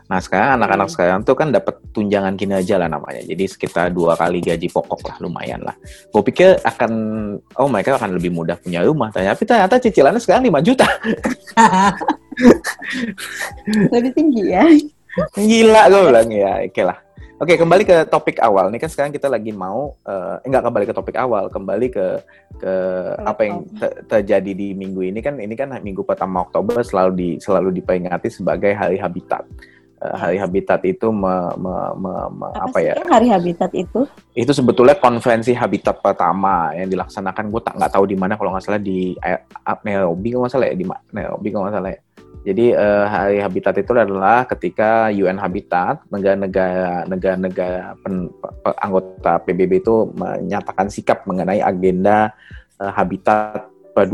nah 0.07 0.23
sekarang 0.23 0.63
anak-anak 0.63 0.87
Hmm. 0.87 0.95
sekarang 0.95 1.21
tuh 1.27 1.35
kan 1.35 1.51
dapat 1.51 1.83
tunjangan 1.91 2.39
kinerja 2.39 2.79
lah 2.79 2.87
namanya 2.87 3.27
jadi 3.27 3.45
sekitar 3.51 3.91
dua 3.91 4.15
kali 4.15 4.39
gaji 4.39 4.71
pokok 4.71 5.03
lah 5.11 5.17
lumayan 5.19 5.59
lah 5.67 5.75
gue 6.11 6.23
pikir 6.23 6.63
akan 6.63 6.93
oh 7.59 7.67
mereka 7.67 7.99
akan 7.99 8.15
lebih 8.15 8.31
mudah 8.31 8.55
punya 8.59 8.87
rumah 8.87 9.11
tapi 9.11 9.43
ternyata 9.43 9.83
cicilannya 9.83 10.23
sekarang 10.23 10.47
5 10.47 10.63
juta 10.63 10.87
lebih 13.95 14.11
tinggi 14.15 14.45
ya 14.53 14.65
Gila 15.33 15.89
gue 15.89 16.01
bilang 16.13 16.29
ya, 16.29 16.61
oke 16.61 16.83
lah. 16.85 16.99
Oke 17.37 17.57
kembali 17.57 17.85
ke 17.89 17.97
topik 18.09 18.37
awal. 18.37 18.69
Nih 18.69 18.77
kan 18.77 18.93
sekarang 18.93 19.13
kita 19.17 19.33
lagi 19.33 19.49
mau 19.49 19.97
eh, 20.05 20.37
enggak 20.45 20.69
kembali 20.69 20.85
ke 20.85 20.93
topik 20.93 21.17
awal, 21.17 21.49
kembali 21.49 21.89
ke 21.89 22.21
ke 22.61 22.73
apa 23.25 23.41
yang 23.45 23.65
te- 23.81 23.97
terjadi 24.09 24.53
di 24.53 24.73
minggu 24.73 25.05
ini 25.09 25.21
kan 25.21 25.37
ini 25.41 25.53
kan 25.57 25.73
minggu 25.81 26.05
pertama 26.05 26.45
Oktober 26.45 26.85
selalu 26.85 27.13
di 27.17 27.29
selalu 27.41 27.73
diperingati 27.81 28.29
sebagai 28.29 28.77
Hari 28.77 29.01
Habitat. 29.01 29.45
Eh, 29.97 30.13
Hari 30.13 30.37
Habitat 30.37 30.85
itu 30.85 31.09
me- 31.09 31.57
me- 31.57 31.95
me- 31.97 32.29
me- 32.29 32.53
apa, 32.53 32.77
sih 32.77 32.93
ya? 32.93 33.01
yang 33.01 33.09
hari 33.09 33.33
habitat 33.33 33.73
itu 33.73 34.05
Itu 34.37 34.53
sebetulnya 34.53 34.93
konferensi 35.01 35.57
habitat 35.57 36.05
pertama 36.05 36.69
yang 36.77 36.93
dilaksanakan 36.93 37.49
gue 37.49 37.63
tak 37.65 37.81
nggak 37.81 37.93
tahu 37.97 38.05
di 38.05 38.13
mana 38.13 38.37
kalau 38.37 38.53
nggak 38.53 38.61
salah 38.61 38.77
di 38.77 39.17
eh, 39.25 39.41
Nairobi 39.89 40.37
kalau 40.37 40.45
nggak 40.45 40.53
salah 40.53 40.69
ya 40.69 40.77
di 40.77 40.85
Nairobi 41.17 41.49
kalau 41.49 41.65
nggak 41.65 41.77
salah 41.81 41.91
ya. 41.97 42.01
Jadi 42.45 42.67
eh, 42.77 43.05
Hari 43.09 43.39
Habitat 43.41 43.75
itu 43.81 43.91
adalah 43.97 44.45
ketika 44.45 45.09
UN 45.09 45.41
Habitat 45.41 46.05
negara-negara 46.13 47.09
negara-negara 47.09 47.97
anggota 48.77 49.33
PBB 49.49 49.81
itu 49.81 50.13
menyatakan 50.13 50.93
sikap 50.93 51.25
mengenai 51.25 51.65
agenda 51.65 52.37
eh, 52.85 52.93
habitat 52.93 53.65
per 53.97 54.13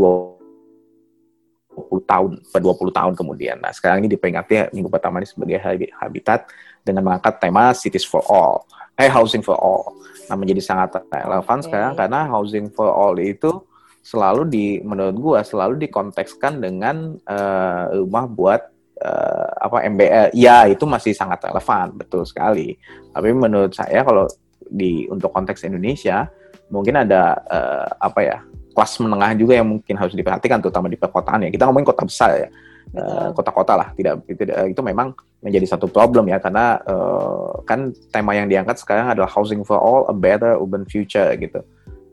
20 1.73 2.05
tahun 2.05 2.31
per 2.53 2.61
20 2.61 2.93
tahun 2.93 3.13
kemudian. 3.17 3.57
Nah, 3.61 3.73
sekarang 3.73 4.05
ini 4.05 4.13
diperingati 4.13 4.73
minggu 4.77 4.93
pertama 4.93 5.21
ini 5.21 5.29
sebagai 5.29 5.59
Habitat 5.97 6.49
dengan 6.85 7.09
mengangkat 7.09 7.41
tema 7.41 7.73
Cities 7.73 8.05
for 8.05 8.21
All, 8.29 8.65
eh 8.97 9.09
Housing 9.09 9.41
for 9.41 9.57
All. 9.57 9.97
Nah, 10.29 10.37
menjadi 10.37 10.63
sangat 10.63 11.03
relevan 11.09 11.59
Oke. 11.61 11.67
sekarang 11.69 11.93
karena 11.97 12.29
Housing 12.29 12.69
for 12.73 12.93
All 12.93 13.17
itu 13.19 13.65
selalu 14.03 14.43
di 14.51 14.67
menurut 14.83 15.17
gua 15.17 15.41
selalu 15.47 15.79
dikontekskan 15.89 16.59
dengan 16.59 17.17
eh, 17.23 17.85
rumah 17.97 18.27
buat 18.29 18.61
eh, 19.01 19.51
apa 19.63 19.87
MBR. 19.89 20.37
Ya, 20.37 20.67
itu 20.69 20.85
masih 20.85 21.15
sangat 21.17 21.43
relevan, 21.47 21.95
betul 21.97 22.27
sekali. 22.27 22.77
Tapi 23.15 23.29
menurut 23.33 23.73
saya 23.73 24.03
kalau 24.05 24.27
di 24.73 25.05
untuk 25.13 25.29
konteks 25.31 25.69
Indonesia 25.69 26.27
mungkin 26.73 27.05
ada 27.05 27.37
eh, 27.47 27.89
apa 28.01 28.21
ya 28.25 28.39
kelas 28.73 28.99
menengah 28.99 29.37
juga 29.37 29.61
yang 29.61 29.69
mungkin 29.69 29.95
harus 29.95 30.17
diperhatikan 30.17 30.59
terutama 30.59 30.89
di 30.89 30.99
perkotaan 30.99 31.47
ya. 31.47 31.51
Kita 31.53 31.69
ngomongin 31.69 31.89
kota 31.89 32.03
besar 32.09 32.31
ya. 32.37 32.49
Eh, 32.93 33.29
kota-kota 33.33 33.73
lah 33.73 33.89
tidak 33.97 34.21
itu, 34.29 34.45
itu 34.45 34.83
memang 34.85 35.17
menjadi 35.41 35.65
satu 35.65 35.89
problem 35.89 36.29
ya 36.29 36.37
karena 36.37 36.77
eh, 36.83 37.51
kan 37.65 37.89
tema 38.13 38.37
yang 38.37 38.53
diangkat 38.53 38.77
sekarang 38.77 39.09
adalah 39.09 39.31
housing 39.33 39.65
for 39.65 39.81
all 39.81 40.05
a 40.13 40.17
better 40.17 40.61
urban 40.61 40.85
future 40.85 41.25
gitu. 41.41 41.65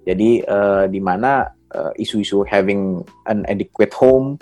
Jadi 0.08 0.40
eh, 0.46 0.86
di 0.88 1.00
mana 1.04 1.52
isu-isu 2.02 2.42
having 2.50 3.06
an 3.30 3.46
adequate 3.46 3.94
home 3.94 4.42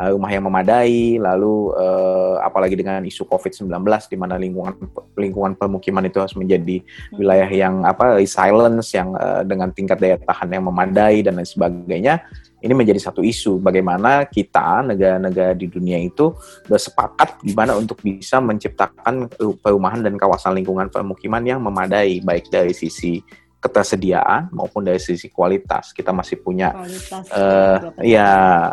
uh, 0.00 0.10
rumah 0.16 0.32
yang 0.32 0.48
memadai, 0.48 1.20
lalu 1.20 1.76
uh, 1.76 2.40
apalagi 2.40 2.72
dengan 2.80 3.04
isu 3.04 3.28
COVID-19 3.28 3.68
di 4.08 4.16
mana 4.16 4.40
lingkungan 4.40 4.74
lingkungan 5.12 5.52
permukiman 5.52 6.08
itu 6.08 6.16
harus 6.16 6.32
menjadi 6.32 6.80
hmm. 6.80 7.20
wilayah 7.20 7.50
yang 7.52 7.84
apa 7.84 8.16
resilience 8.16 8.96
yang 8.96 9.12
uh, 9.12 9.44
dengan 9.44 9.68
tingkat 9.68 10.00
daya 10.00 10.16
tahan 10.16 10.48
yang 10.48 10.64
memadai 10.64 11.20
dan 11.20 11.36
lain 11.36 11.44
sebagainya. 11.44 12.24
Ini 12.60 12.76
menjadi 12.76 13.00
satu 13.00 13.24
isu 13.24 13.56
bagaimana 13.56 14.28
kita 14.28 14.84
negara-negara 14.84 15.56
di 15.56 15.64
dunia 15.64 15.96
itu 15.96 16.36
bersepakat 16.68 17.40
gimana 17.40 17.72
untuk 17.72 18.04
bisa 18.04 18.36
menciptakan 18.36 19.32
perumahan 19.64 20.04
dan 20.04 20.20
kawasan 20.20 20.60
lingkungan 20.60 20.92
permukiman 20.92 21.40
yang 21.40 21.56
memadai 21.64 22.20
baik 22.20 22.52
dari 22.52 22.76
sisi 22.76 23.24
ketersediaan 23.60 24.48
maupun 24.50 24.82
dari 24.82 24.98
sisi 24.98 25.28
kualitas. 25.28 25.92
Kita 25.92 26.10
masih 26.16 26.40
punya 26.40 26.72
kualitas, 26.72 27.24
uh, 27.30 27.92
ya 28.00 28.30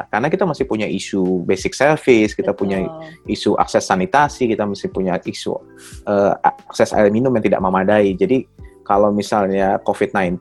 karena 0.08 0.28
kita 0.32 0.48
masih 0.48 0.64
punya 0.64 0.88
isu 0.88 1.44
basic 1.44 1.76
service 1.76 2.32
kita 2.32 2.56
Betul. 2.56 2.60
punya 2.64 2.78
isu 3.28 3.60
akses 3.60 3.84
sanitasi 3.84 4.48
kita 4.48 4.64
masih 4.64 4.88
punya 4.90 5.20
isu 5.20 5.60
uh, 6.08 6.34
akses 6.42 6.96
air 6.96 7.12
minum 7.12 7.36
yang 7.36 7.44
tidak 7.44 7.60
memadai. 7.60 8.16
Jadi 8.16 8.48
kalau 8.88 9.12
misalnya 9.12 9.84
COVID-19, 9.84 10.40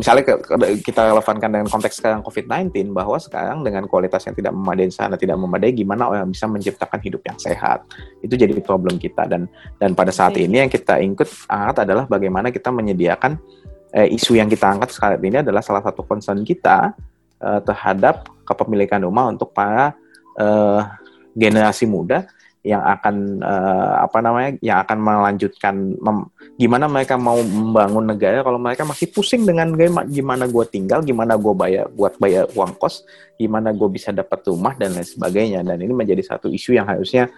misalnya 0.00 0.40
kita 0.80 1.12
relevankan 1.12 1.52
dengan 1.52 1.68
konteks 1.68 2.00
sekarang 2.00 2.24
COVID-19, 2.24 2.88
bahwa 2.96 3.20
sekarang 3.20 3.60
dengan 3.60 3.84
kualitas 3.84 4.24
yang 4.24 4.32
tidak 4.32 4.56
memadai 4.56 4.88
sana, 4.88 5.20
tidak 5.20 5.36
memadai, 5.36 5.76
gimana 5.76 6.08
orang 6.08 6.32
bisa 6.32 6.48
menciptakan 6.48 6.96
hidup 7.04 7.20
yang 7.28 7.36
sehat. 7.36 7.84
Itu 8.24 8.40
jadi 8.40 8.56
problem 8.64 8.96
kita. 8.96 9.28
Dan 9.28 9.44
dan 9.76 9.92
pada 9.92 10.08
saat 10.08 10.40
ini 10.40 10.64
yang 10.64 10.72
kita 10.72 11.04
ingkut 11.04 11.28
angkat 11.52 11.84
adalah 11.84 12.08
bagaimana 12.08 12.48
kita 12.48 12.72
menyediakan 12.72 13.36
eh, 13.92 14.08
isu 14.08 14.40
yang 14.40 14.48
kita 14.48 14.64
angkat 14.64 14.96
sekarang 14.96 15.20
ini 15.20 15.44
adalah 15.44 15.60
salah 15.60 15.84
satu 15.84 16.00
concern 16.08 16.40
kita 16.40 16.96
eh, 17.44 17.60
terhadap 17.60 18.24
kepemilikan 18.48 19.04
rumah 19.04 19.28
untuk 19.28 19.52
para 19.52 19.92
eh, 20.40 20.80
generasi 21.36 21.84
muda 21.84 22.24
yang 22.60 22.84
akan 22.84 23.40
uh, 23.40 24.04
apa 24.04 24.20
namanya 24.20 24.50
yang 24.60 24.78
akan 24.84 24.98
melanjutkan 25.00 25.96
mem, 25.96 26.28
gimana 26.60 26.84
mereka 26.92 27.16
mau 27.16 27.40
membangun 27.40 28.04
negara. 28.04 28.44
Kalau 28.44 28.60
mereka 28.60 28.84
masih 28.84 29.08
pusing 29.08 29.48
dengan 29.48 29.72
gimana 30.08 30.44
gue 30.44 30.64
tinggal 30.68 31.00
gimana 31.00 31.40
gue 31.40 31.54
bayar 31.56 31.88
buat 31.88 32.20
bayar 32.20 32.52
uang 32.52 32.76
kos 32.76 33.08
gimana 33.40 33.72
gue 33.72 33.88
bisa 33.88 34.12
dapat 34.12 34.44
rumah 34.44 34.76
dan 34.76 34.92
lain 34.92 35.08
sebagainya. 35.08 35.64
Dan 35.64 35.80
ini 35.80 35.92
menjadi 35.96 36.20
satu 36.20 36.52
isu 36.52 36.76
yang 36.76 36.84
harusnya 36.84 37.32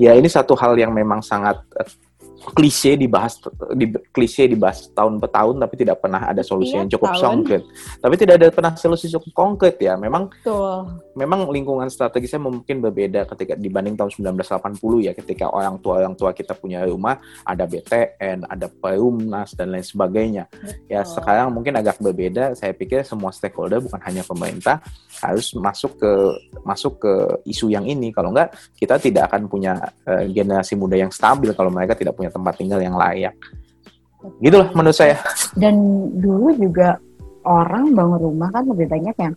ya 0.00 0.16
ini 0.16 0.30
satu 0.30 0.56
hal 0.56 0.72
yang 0.80 0.96
memang 0.96 1.20
sangat 1.20 1.60
uh, 1.76 1.88
klise 2.50 2.98
dibahas 2.98 3.38
di 3.78 3.94
klise 4.10 4.50
dibahas 4.50 4.90
tahun 4.90 5.22
per 5.22 5.30
tahun 5.30 5.62
tapi 5.62 5.74
tidak 5.78 6.02
pernah 6.02 6.26
ada 6.26 6.42
solusi 6.42 6.74
yang 6.74 6.90
cukup 6.90 7.14
konkret. 7.14 7.62
Tapi 8.02 8.14
tidak 8.18 8.34
ada 8.42 8.48
pernah 8.50 8.72
solusi 8.74 9.06
cukup 9.06 9.30
konkret 9.30 9.78
ya. 9.78 9.94
Memang 9.94 10.26
Betul. 10.26 10.98
memang 11.14 11.46
lingkungan 11.54 11.86
strategisnya 11.86 12.42
mungkin 12.42 12.82
berbeda 12.82 13.30
ketika 13.30 13.54
dibanding 13.54 13.94
tahun 13.94 14.10
1980 14.34 15.06
ya 15.06 15.12
ketika 15.14 15.46
orang 15.54 15.78
tua 15.78 16.02
orang 16.02 16.18
tua 16.18 16.34
kita 16.34 16.58
punya 16.58 16.82
rumah 16.82 17.22
ada 17.46 17.62
BTN, 17.62 18.50
ada 18.50 18.66
Perumnas 18.66 19.54
dan 19.54 19.70
lain 19.70 19.86
sebagainya. 19.86 20.50
Ya, 20.50 20.58
Betul. 20.58 20.90
Ya 20.90 21.00
sekarang 21.06 21.48
mungkin 21.54 21.78
agak 21.78 22.02
berbeda. 22.02 22.58
Saya 22.58 22.74
pikir 22.74 23.06
semua 23.06 23.30
stakeholder 23.30 23.78
bukan 23.78 24.02
hanya 24.02 24.26
pemerintah 24.26 24.82
harus 25.22 25.54
masuk 25.54 25.94
ke 26.02 26.12
masuk 26.66 26.98
ke 26.98 27.12
isu 27.46 27.70
yang 27.70 27.86
ini. 27.86 28.10
Kalau 28.10 28.34
enggak 28.34 28.58
kita 28.74 28.98
tidak 28.98 29.30
akan 29.30 29.46
punya 29.46 29.78
uh, 30.08 30.26
generasi 30.26 30.74
muda 30.74 30.98
yang 30.98 31.12
stabil 31.14 31.54
kalau 31.54 31.70
mereka 31.70 31.94
tidak 31.94 32.18
punya 32.18 32.31
tempat 32.32 32.56
tinggal 32.56 32.80
yang 32.80 32.96
layak. 32.96 33.36
Gitulah 34.40 34.72
menurut 34.72 34.96
saya. 34.96 35.18
Dan 35.54 35.74
dulu 36.16 36.54
juga 36.56 36.96
orang 37.44 37.92
bangun 37.92 38.20
rumah 38.22 38.48
kan 38.54 38.64
lebih 38.66 38.86
banyak 38.88 39.16
yang 39.18 39.34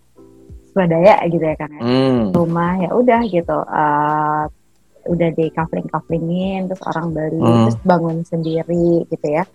swadaya 0.72 1.20
gitu 1.28 1.44
ya 1.44 1.56
kan. 1.58 1.72
Hmm. 1.78 2.32
Rumah 2.32 2.72
ya 2.88 2.90
udah 2.96 3.22
gitu. 3.28 3.58
Uh, 3.68 4.46
udah 5.06 5.30
di 5.38 5.54
kafling 5.54 5.86
kaflingin 5.86 6.66
terus 6.66 6.82
orang 6.90 7.14
beli 7.14 7.38
hmm. 7.38 7.70
terus 7.70 7.78
bangun 7.86 8.26
sendiri 8.26 9.06
gitu 9.06 9.28
ya 9.30 9.46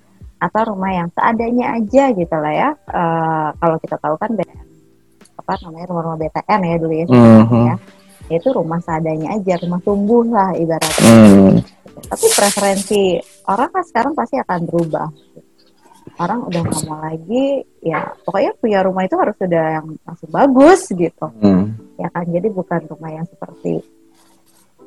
atau 0.41 0.73
rumah 0.73 0.95
yang 0.95 1.09
seadanya 1.13 1.77
aja 1.77 2.15
gitu 2.17 2.37
lah 2.39 2.55
ya 2.55 2.71
uh, 2.89 3.49
kalau 3.61 3.77
kita 3.83 3.99
tahu 4.01 4.17
kan 4.17 4.31
apa 5.37 5.53
namanya 5.67 5.87
rumah-rumah 5.91 6.19
BTN 6.23 6.61
ya 6.65 6.77
dulu 6.81 6.95
ya 6.95 7.05
mm 7.11 7.43
-hmm. 7.45 7.65
ya 7.67 7.75
itu 8.31 8.49
rumah 8.55 8.81
seadanya 8.81 9.37
aja 9.37 9.59
rumah 9.61 9.81
tumbuh 9.85 10.25
lah 10.25 10.55
ibaratnya 10.57 11.13
mm 11.13 11.55
tapi 12.01 12.27
preferensi 12.33 13.21
orang 13.49 13.69
kan 13.73 13.85
sekarang 13.87 14.13
pasti 14.13 14.37
akan 14.41 14.61
berubah 14.69 15.09
orang 16.21 16.39
udah 16.49 16.61
nggak 16.61 16.83
mau 16.89 17.01
lagi 17.01 17.65
ya 17.81 18.13
pokoknya 18.25 18.53
punya 18.61 18.79
rumah 18.85 19.03
itu 19.09 19.17
harus 19.17 19.37
sudah 19.41 19.65
yang 19.81 19.87
masih 20.05 20.29
bagus 20.29 20.81
gitu 20.93 21.27
hmm. 21.41 21.65
ya 21.97 22.09
kan 22.13 22.25
jadi 22.29 22.49
bukan 22.53 22.81
rumah 22.93 23.11
yang 23.15 23.27
seperti 23.29 23.81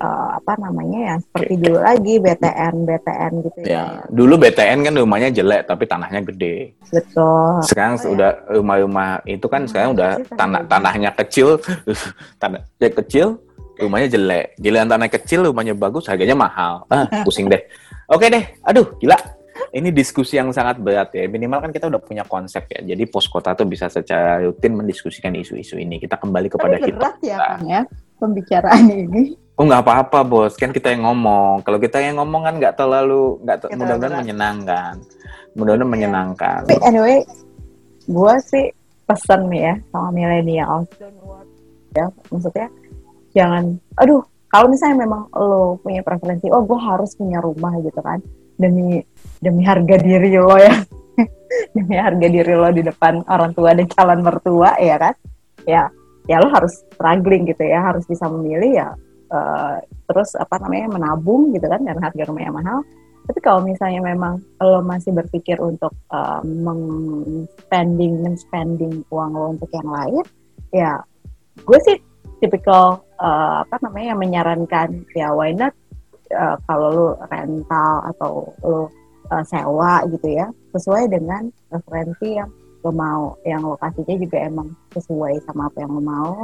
uh, 0.04 0.30
apa 0.38 0.54
namanya 0.60 1.00
ya 1.00 1.16
seperti 1.22 1.54
dulu 1.58 1.80
lagi 1.82 2.14
BTN 2.22 2.76
BTN 2.86 3.32
gitu 3.50 3.58
ya. 3.64 3.70
ya. 3.72 3.84
Dulu 4.10 4.34
BTN 4.36 4.78
kan 4.90 4.94
rumahnya 4.94 5.30
jelek 5.34 5.62
tapi 5.70 5.84
tanahnya 5.88 6.22
gede. 6.28 6.76
Betul. 6.92 7.64
Sekarang 7.66 7.96
oh, 7.98 8.02
sudah 8.02 8.32
rumah-rumah 8.52 9.24
itu 9.26 9.46
kan 9.48 9.66
sekarang 9.66 9.96
udah 9.98 10.20
tanah 10.36 10.62
tanahnya 10.68 11.10
kecil, 11.18 11.58
tanah 12.42 12.62
kecil 12.78 13.40
rumahnya 13.80 14.08
jelek. 14.14 14.46
Giliran 14.62 14.90
tanah 14.90 15.10
kecil, 15.10 15.50
rumahnya 15.50 15.74
bagus, 15.74 16.06
harganya 16.06 16.38
mahal. 16.38 16.86
Ah, 16.92 17.10
pusing 17.26 17.50
deh. 17.50 17.62
Oke 18.14 18.30
deh, 18.30 18.46
aduh 18.62 18.94
gila. 19.02 19.18
Ini 19.74 19.90
diskusi 19.90 20.38
yang 20.38 20.54
sangat 20.54 20.78
berat 20.78 21.10
ya. 21.18 21.26
Minimal 21.26 21.66
kan 21.66 21.72
kita 21.74 21.90
udah 21.90 22.02
punya 22.02 22.22
konsep 22.30 22.70
ya. 22.70 22.94
Jadi 22.94 23.10
pos 23.10 23.26
kota 23.26 23.58
tuh 23.58 23.66
bisa 23.66 23.90
secara 23.90 24.38
rutin 24.46 24.78
mendiskusikan 24.78 25.34
isu-isu 25.34 25.82
ini. 25.82 25.98
Kita 25.98 26.22
kembali 26.22 26.46
kepada 26.46 26.78
Tapi 26.78 26.94
berat 26.94 27.18
ya, 27.26 27.38
kan 27.42 27.60
ya, 27.66 27.82
pembicaraan 28.22 28.86
ini. 28.90 29.34
Oh 29.54 29.66
nggak 29.70 29.86
apa-apa 29.86 30.26
bos, 30.26 30.58
kan 30.58 30.74
kita 30.74 30.94
yang 30.94 31.06
ngomong. 31.10 31.62
Kalau 31.66 31.78
kita 31.78 32.02
yang 32.02 32.22
ngomong 32.22 32.42
kan 32.46 32.54
nggak 32.58 32.74
terlalu, 32.78 33.38
nggak 33.46 33.58
ter 33.62 33.68
mudah-mudahan 33.78 34.22
menyenangkan. 34.26 34.94
Mudah-mudahan 35.54 35.86
yeah. 35.86 35.94
menyenangkan. 35.94 36.60
Tapi 36.70 36.78
anyway, 36.86 37.18
gue 38.10 38.34
sih 38.50 38.66
pesan 39.06 39.50
nih 39.54 39.62
ya 39.62 39.76
sama 39.94 40.10
milenial. 40.10 40.86
Ya, 41.94 42.10
maksudnya 42.34 42.68
jangan 43.38 43.78
aduh 44.02 44.26
kalau 44.54 44.70
misalnya 44.70 45.10
memang 45.10 45.34
lo 45.34 45.82
punya 45.82 46.06
preferensi 46.06 46.46
oh 46.54 46.62
gue 46.62 46.78
harus 46.78 47.18
punya 47.18 47.42
rumah 47.42 47.74
gitu 47.82 47.98
kan 48.06 48.22
demi 48.54 49.02
demi 49.42 49.66
harga 49.66 49.98
diri 49.98 50.38
lo 50.38 50.54
ya. 50.62 50.78
Demi 51.78 51.98
harga 51.98 52.26
diri 52.30 52.54
lo 52.54 52.70
di 52.74 52.82
depan 52.82 53.26
orang 53.30 53.54
tua 53.54 53.74
dan 53.78 53.86
calon 53.90 54.22
mertua 54.26 54.78
ya 54.78 54.98
kan? 54.98 55.14
Ya 55.66 55.90
ya 56.30 56.38
lo 56.42 56.50
harus 56.54 56.86
struggling 56.94 57.50
gitu 57.50 57.66
ya 57.66 57.82
harus 57.82 58.06
bisa 58.10 58.26
memilih 58.30 58.72
ya 58.78 58.90
uh, 59.34 59.78
terus 60.10 60.34
apa 60.38 60.58
namanya 60.62 60.98
menabung 60.98 61.54
gitu 61.54 61.66
kan 61.66 61.82
karena 61.82 62.02
harga 62.02 62.24
rumahnya 62.30 62.54
mahal. 62.54 62.80
Tapi 63.24 63.40
kalau 63.40 63.62
misalnya 63.66 64.02
memang 64.06 64.42
lo 64.62 64.86
masih 64.86 65.14
berpikir 65.14 65.58
untuk 65.62 65.94
uh, 66.14 66.42
meng-spending 66.46 68.22
men-spending 68.22 69.02
uang 69.10 69.32
lo 69.34 69.46
untuk 69.58 69.70
yang 69.74 69.90
lain 69.90 70.24
ya 70.74 70.98
gue 71.62 71.80
sih 71.86 71.98
tipikal 72.42 73.06
uh, 73.24 73.64
apa 73.64 73.76
namanya 73.80 74.14
yang 74.14 74.22
menyarankan 74.22 74.90
ya 75.16 75.32
why 75.32 75.56
not 75.56 75.72
uh, 76.36 76.60
kalau 76.68 76.88
lu 76.92 77.08
rental 77.32 77.94
atau 78.12 78.32
lu 78.62 78.82
uh, 79.32 79.44
sewa 79.48 80.04
gitu 80.12 80.28
ya 80.28 80.52
sesuai 80.76 81.08
dengan 81.08 81.48
referensi 81.72 82.36
yang 82.36 82.52
lo 82.84 82.92
mau. 82.92 83.40
Yang 83.48 83.64
lokasinya 83.78 84.16
juga 84.20 84.38
emang 84.44 84.68
sesuai 84.92 85.40
sama 85.48 85.72
apa 85.72 85.78
yang 85.80 85.92
lo 85.96 86.04
mau 86.04 86.36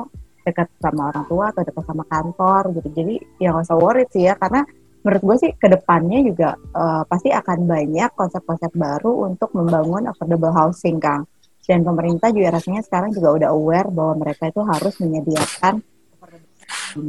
dekat 0.48 0.72
sama 0.80 1.12
orang 1.12 1.26
tua 1.28 1.46
atau 1.52 1.62
dekat 1.68 1.84
sama 1.84 2.04
kantor 2.08 2.62
gitu. 2.80 2.90
Jadi 2.96 3.16
ya 3.44 3.52
nggak 3.52 3.68
usah 3.68 3.78
worried 3.78 4.10
sih 4.16 4.26
ya 4.26 4.40
karena 4.40 4.64
menurut 5.04 5.24
gue 5.24 5.36
sih 5.48 5.52
ke 5.56 5.68
depannya 5.68 6.20
juga 6.24 6.50
uh, 6.76 7.04
pasti 7.08 7.32
akan 7.32 7.68
banyak 7.68 8.12
konsep-konsep 8.16 8.72
baru 8.76 9.28
untuk 9.32 9.52
membangun 9.52 10.08
affordable 10.08 10.56
housing 10.56 10.98
kang. 10.98 11.28
Dan 11.70 11.86
pemerintah 11.86 12.34
juga 12.34 12.58
rasanya 12.58 12.82
sekarang 12.82 13.14
juga 13.14 13.30
udah 13.30 13.50
aware 13.54 13.94
bahwa 13.94 14.26
mereka 14.26 14.50
itu 14.50 14.58
harus 14.66 14.98
menyediakan 14.98 15.86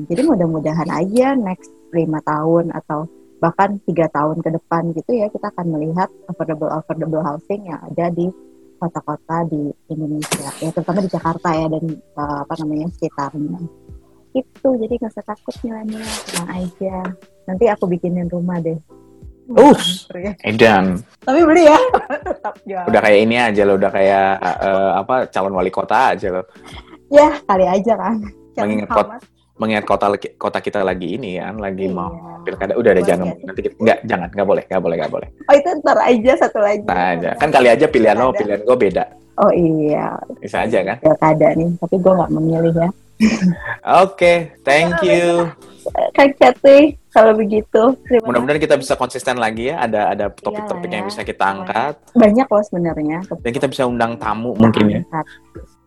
jadi 0.08 0.22
mudah-mudahan 0.24 0.88
aja 0.88 1.34
next 1.36 1.72
lima 1.90 2.20
tahun 2.22 2.70
atau 2.74 3.08
bahkan 3.40 3.80
tiga 3.88 4.06
tahun 4.12 4.44
ke 4.44 4.50
depan 4.60 4.92
gitu 4.92 5.16
ya 5.16 5.26
kita 5.32 5.48
akan 5.48 5.66
melihat 5.72 6.12
affordable 6.28 6.68
affordable 6.68 7.24
housing 7.24 7.64
yang 7.66 7.80
ada 7.80 8.12
di 8.12 8.28
kota-kota 8.76 9.48
di 9.48 9.72
Indonesia 9.88 10.48
ya 10.60 10.68
terutama 10.72 11.00
di 11.04 11.10
Jakarta 11.12 11.48
ya 11.52 11.66
dan 11.68 11.84
uh, 12.16 12.44
apa 12.44 12.54
namanya 12.60 12.88
sekitarnya 12.96 13.60
itu 14.36 14.68
jadi 14.78 14.92
nggak 14.94 15.12
usah 15.12 15.26
takut 15.26 15.56
milenial 15.64 16.04
tenang 16.28 16.48
aja 16.52 16.96
nanti 17.48 17.64
aku 17.66 17.84
bikinin 17.88 18.28
rumah 18.28 18.60
deh 18.60 18.78
Uh, 19.50 19.74
Edan. 20.46 21.02
Tapi 21.26 21.42
beli 21.42 21.66
ya. 21.66 21.74
Tetap 22.22 22.54
jual. 22.70 22.86
Udah 22.86 23.00
kayak 23.02 23.18
ini 23.18 23.34
aja 23.34 23.62
loh, 23.66 23.82
udah 23.82 23.90
kayak 23.90 24.38
uh, 24.38 24.90
apa 25.02 25.26
calon 25.26 25.58
wali 25.58 25.74
kota 25.74 26.14
aja 26.14 26.30
loh. 26.30 26.46
Ya, 27.10 27.34
kali 27.50 27.66
aja 27.66 27.98
kan. 27.98 28.22
Mengingat 28.62 28.94
kota, 28.94 29.18
mengingat 29.60 29.84
kota 29.84 30.08
kota 30.40 30.58
kita 30.64 30.80
lagi 30.80 31.20
ini 31.20 31.36
kan, 31.36 31.60
lagi 31.60 31.84
iya. 31.84 31.92
mau 31.92 32.08
pilkada. 32.40 32.72
Udah 32.80 32.96
ada 32.96 33.02
jangan 33.04 33.28
nanti 33.44 33.60
kita, 33.68 33.74
enggak 33.76 33.98
jangan, 34.08 34.28
enggak 34.32 34.48
boleh, 34.48 34.62
enggak 34.64 34.82
boleh, 34.82 34.96
enggak 34.96 35.12
boleh. 35.12 35.28
Oh, 35.44 35.54
itu 35.54 35.68
ntar 35.84 35.98
aja 36.00 36.32
satu 36.40 36.58
lagi. 36.64 36.84
Nah, 36.88 37.08
aja. 37.12 37.30
Kan 37.36 37.48
kali 37.52 37.68
aja 37.68 37.86
pilihan 37.86 38.16
lo, 38.16 38.32
pilihan 38.32 38.64
gue 38.64 38.76
beda. 38.80 39.04
Oh 39.36 39.52
iya. 39.52 40.16
Bisa 40.40 40.64
aja 40.64 40.80
kan? 40.80 40.96
Pilkada 41.04 41.48
nih, 41.52 41.70
tapi 41.76 41.96
gue 42.00 42.12
nggak 42.16 42.32
memilih 42.32 42.72
ya. 42.72 42.90
Oke, 44.04 44.56
thank 44.64 44.96
you. 45.04 45.52
Kak 46.16 46.36
Cathy, 46.40 46.96
kalau 47.12 47.36
begitu. 47.36 47.96
Mudah-mudahan 48.24 48.60
kita 48.60 48.76
bisa 48.80 48.96
konsisten 48.96 49.36
lagi 49.36 49.72
ya. 49.72 49.84
Ada 49.84 50.16
ada 50.16 50.26
topik-topik 50.32 50.88
Iyalah 50.88 50.96
yang 50.96 51.04
ya. 51.04 51.10
bisa 51.12 51.20
kita 51.24 51.44
angkat 51.44 51.94
banyak 52.16 52.46
loh 52.48 52.62
sebenarnya. 52.64 53.18
dan 53.28 53.50
kita 53.52 53.66
bisa 53.68 53.84
undang 53.84 54.16
tamu 54.16 54.56
mungkin 54.56 54.84
ya. 54.88 55.00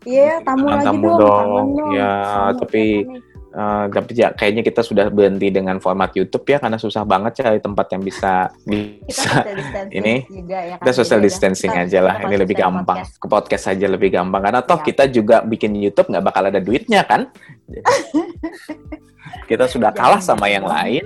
Iya, 0.04 0.34
tamu 0.44 0.66
lagi 0.68 0.86
tamu 0.86 1.10
dong. 1.16 1.50
dong. 1.80 1.94
Ya, 1.96 2.52
tapi- 2.60 3.08
Eh, 3.54 3.86
tapi 3.86 4.18
ya 4.18 4.34
kayaknya 4.34 4.66
kita 4.66 4.82
sudah 4.82 5.14
berhenti 5.14 5.54
dengan 5.54 5.78
format 5.78 6.10
YouTube 6.10 6.42
ya 6.44 6.58
karena 6.58 6.74
susah 6.76 7.06
banget 7.06 7.38
cari 7.38 7.62
tempat 7.62 7.86
yang 7.94 8.02
bisa 8.02 8.50
bisa 8.66 9.46
distancing 9.46 9.94
ini, 9.94 10.16
juga 10.26 10.58
ya 10.58 10.74
kan. 10.74 10.82
kita 10.82 10.92
social 10.92 11.22
Jadi 11.22 11.28
distancing 11.30 11.70
kita- 11.70 11.86
aja 11.86 12.00
lah 12.02 12.16
ini 12.20 12.34
lebih 12.34 12.58
gampang 12.58 13.06
podcast. 13.06 13.22
ke 13.22 13.28
podcast 13.30 13.66
aja 13.70 13.86
lebih 13.86 14.10
gampang 14.10 14.42
karena 14.42 14.66
toh 14.66 14.82
Iya. 14.82 14.86
kita 14.90 15.04
juga 15.08 15.38
bikin 15.44 15.78
YouTube 15.78 16.10
nggak 16.10 16.26
bakal 16.26 16.50
ada 16.50 16.58
duitnya 16.58 17.06
kan 17.06 17.30
kita 19.46 19.70
sudah 19.70 19.94
kalah 19.94 20.18
sama 20.18 20.50
yang 20.50 20.66
lain 20.66 21.06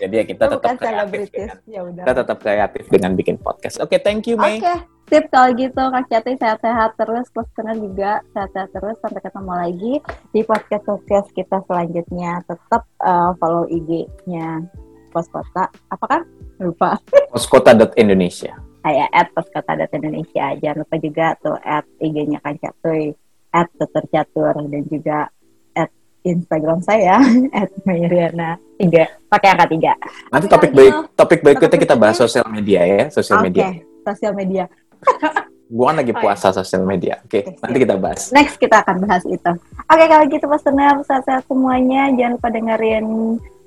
jadi 0.00 0.14
ya 0.14 0.24
kita 0.24 0.44
tetap 0.48 0.72
kreatif 0.74 1.28
dengan, 1.28 1.56
Ya 1.68 1.80
udah. 1.84 2.02
kita 2.02 2.12
tetap 2.24 2.36
kreatif 2.40 2.84
dengan 2.88 3.10
bikin 3.12 3.36
podcast 3.36 3.76
oke 3.78 4.00
thank 4.00 4.24
you 4.24 4.34
Oke, 4.34 4.64
Mei 4.64 4.91
sip 5.08 5.24
kalau 5.32 5.50
gitu 5.58 5.82
Kak 5.82 6.06
Cathy 6.10 6.34
sehat-sehat 6.38 6.94
terus, 6.94 7.26
listener 7.34 7.76
juga 7.78 8.10
sehat-sehat 8.36 8.70
terus 8.70 8.96
sampai 9.02 9.20
ketemu 9.22 9.52
lagi 9.52 9.92
di 10.30 10.40
podcast-podcast 10.46 11.28
kita 11.34 11.58
selanjutnya. 11.66 12.42
Tetap 12.46 12.82
uh, 13.02 13.32
follow 13.38 13.66
IG-nya 13.66 14.62
Pos 15.10 15.26
Kota. 15.28 15.68
Apa 15.90 16.04
kan? 16.06 16.22
Lupa. 16.62 16.96
poskota.indonesia 17.34 18.54
Saya 18.82 19.06
at 19.10 19.30
poskota.indonesia. 19.34 20.58
Jangan 20.58 20.76
lupa 20.86 20.96
juga 20.98 21.26
tuh 21.42 21.56
at 21.62 21.86
IG-nya 21.98 22.38
Kak 22.42 22.58
Catuy, 22.62 23.14
at 23.54 23.68
Tutur 23.78 24.04
Catur 24.10 24.54
dan 24.68 24.82
juga 24.88 25.28
at 25.76 25.90
Instagram 26.24 26.80
saya 26.82 27.18
at 27.60 27.70
Mayriana 27.84 28.58
3 28.78 29.30
pakai 29.30 29.48
angka 29.54 29.66
3. 29.70 30.34
nanti 30.34 30.46
topik 30.50 30.70
kalau 30.72 30.78
baik 30.78 30.94
gitu, 30.94 31.00
topik 31.14 31.40
berikutnya 31.44 31.78
kita 31.78 31.94
bahas 31.94 32.16
sosial 32.18 32.46
media 32.50 32.80
ya 32.82 33.02
sosial 33.12 33.38
Oke, 33.38 33.46
media 33.48 33.66
sosial 34.02 34.34
media. 34.34 34.66
Gua 35.68 35.88
kan 35.88 35.96
lagi 35.98 36.12
Oh, 36.12 36.16
iya. 36.16 36.22
puasa 36.22 36.52
sosial 36.52 36.84
media 36.84 37.16
oke 37.18 37.32
Oke, 37.32 37.48
nanti 37.58 37.72
siap. 37.72 37.84
kita 37.88 37.94
bahas 37.96 38.20
Next 38.28 38.56
kita 38.56 38.76
akan 38.80 38.96
bahas 39.02 39.24
itu. 39.24 39.52
Oke 39.88 40.04
kalau 40.04 40.24
gitu 40.28 40.46
listener 40.46 40.94
sehat-sehat 41.02 41.44
semuanya. 41.46 42.12
Jangan 42.12 42.32
lupa 42.36 42.48
dengerin 42.48 43.06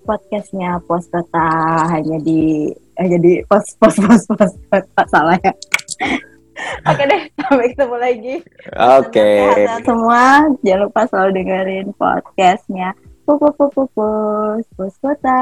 podcastnya 0.04 0.78
Pos 0.86 1.10
Kota 1.10 1.50
hanya 1.90 2.18
di 2.22 2.70
hanya 2.96 3.18
di 3.18 3.42
pos 3.44 3.66
pos 3.76 3.98
pos 3.98 4.22
pos 4.30 4.54
Kota 4.70 5.04
salah 5.10 5.38
ya. 5.42 5.50
Oke 6.88 7.04
deh, 7.04 7.22
sampai 7.36 7.68
ketemu 7.74 7.96
lagi. 8.00 8.36
oke 8.72 9.28
Sehat-sehat 9.28 9.82
semua. 9.84 10.24
Jangan 10.64 10.82
lupa 10.88 11.02
selalu 11.10 11.30
dengerin 11.36 11.88
podcastnya 11.98 12.90
Pupus 13.26 13.54
Pupus 13.58 13.90
Pus 13.92 14.66
Pos 14.78 14.96
Kota. 15.02 15.42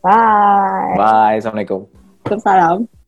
Bye. 0.00 0.96
bye 0.96 1.36
assalamualaikum 1.36 1.84
Waalaikumsalam. 2.24 2.99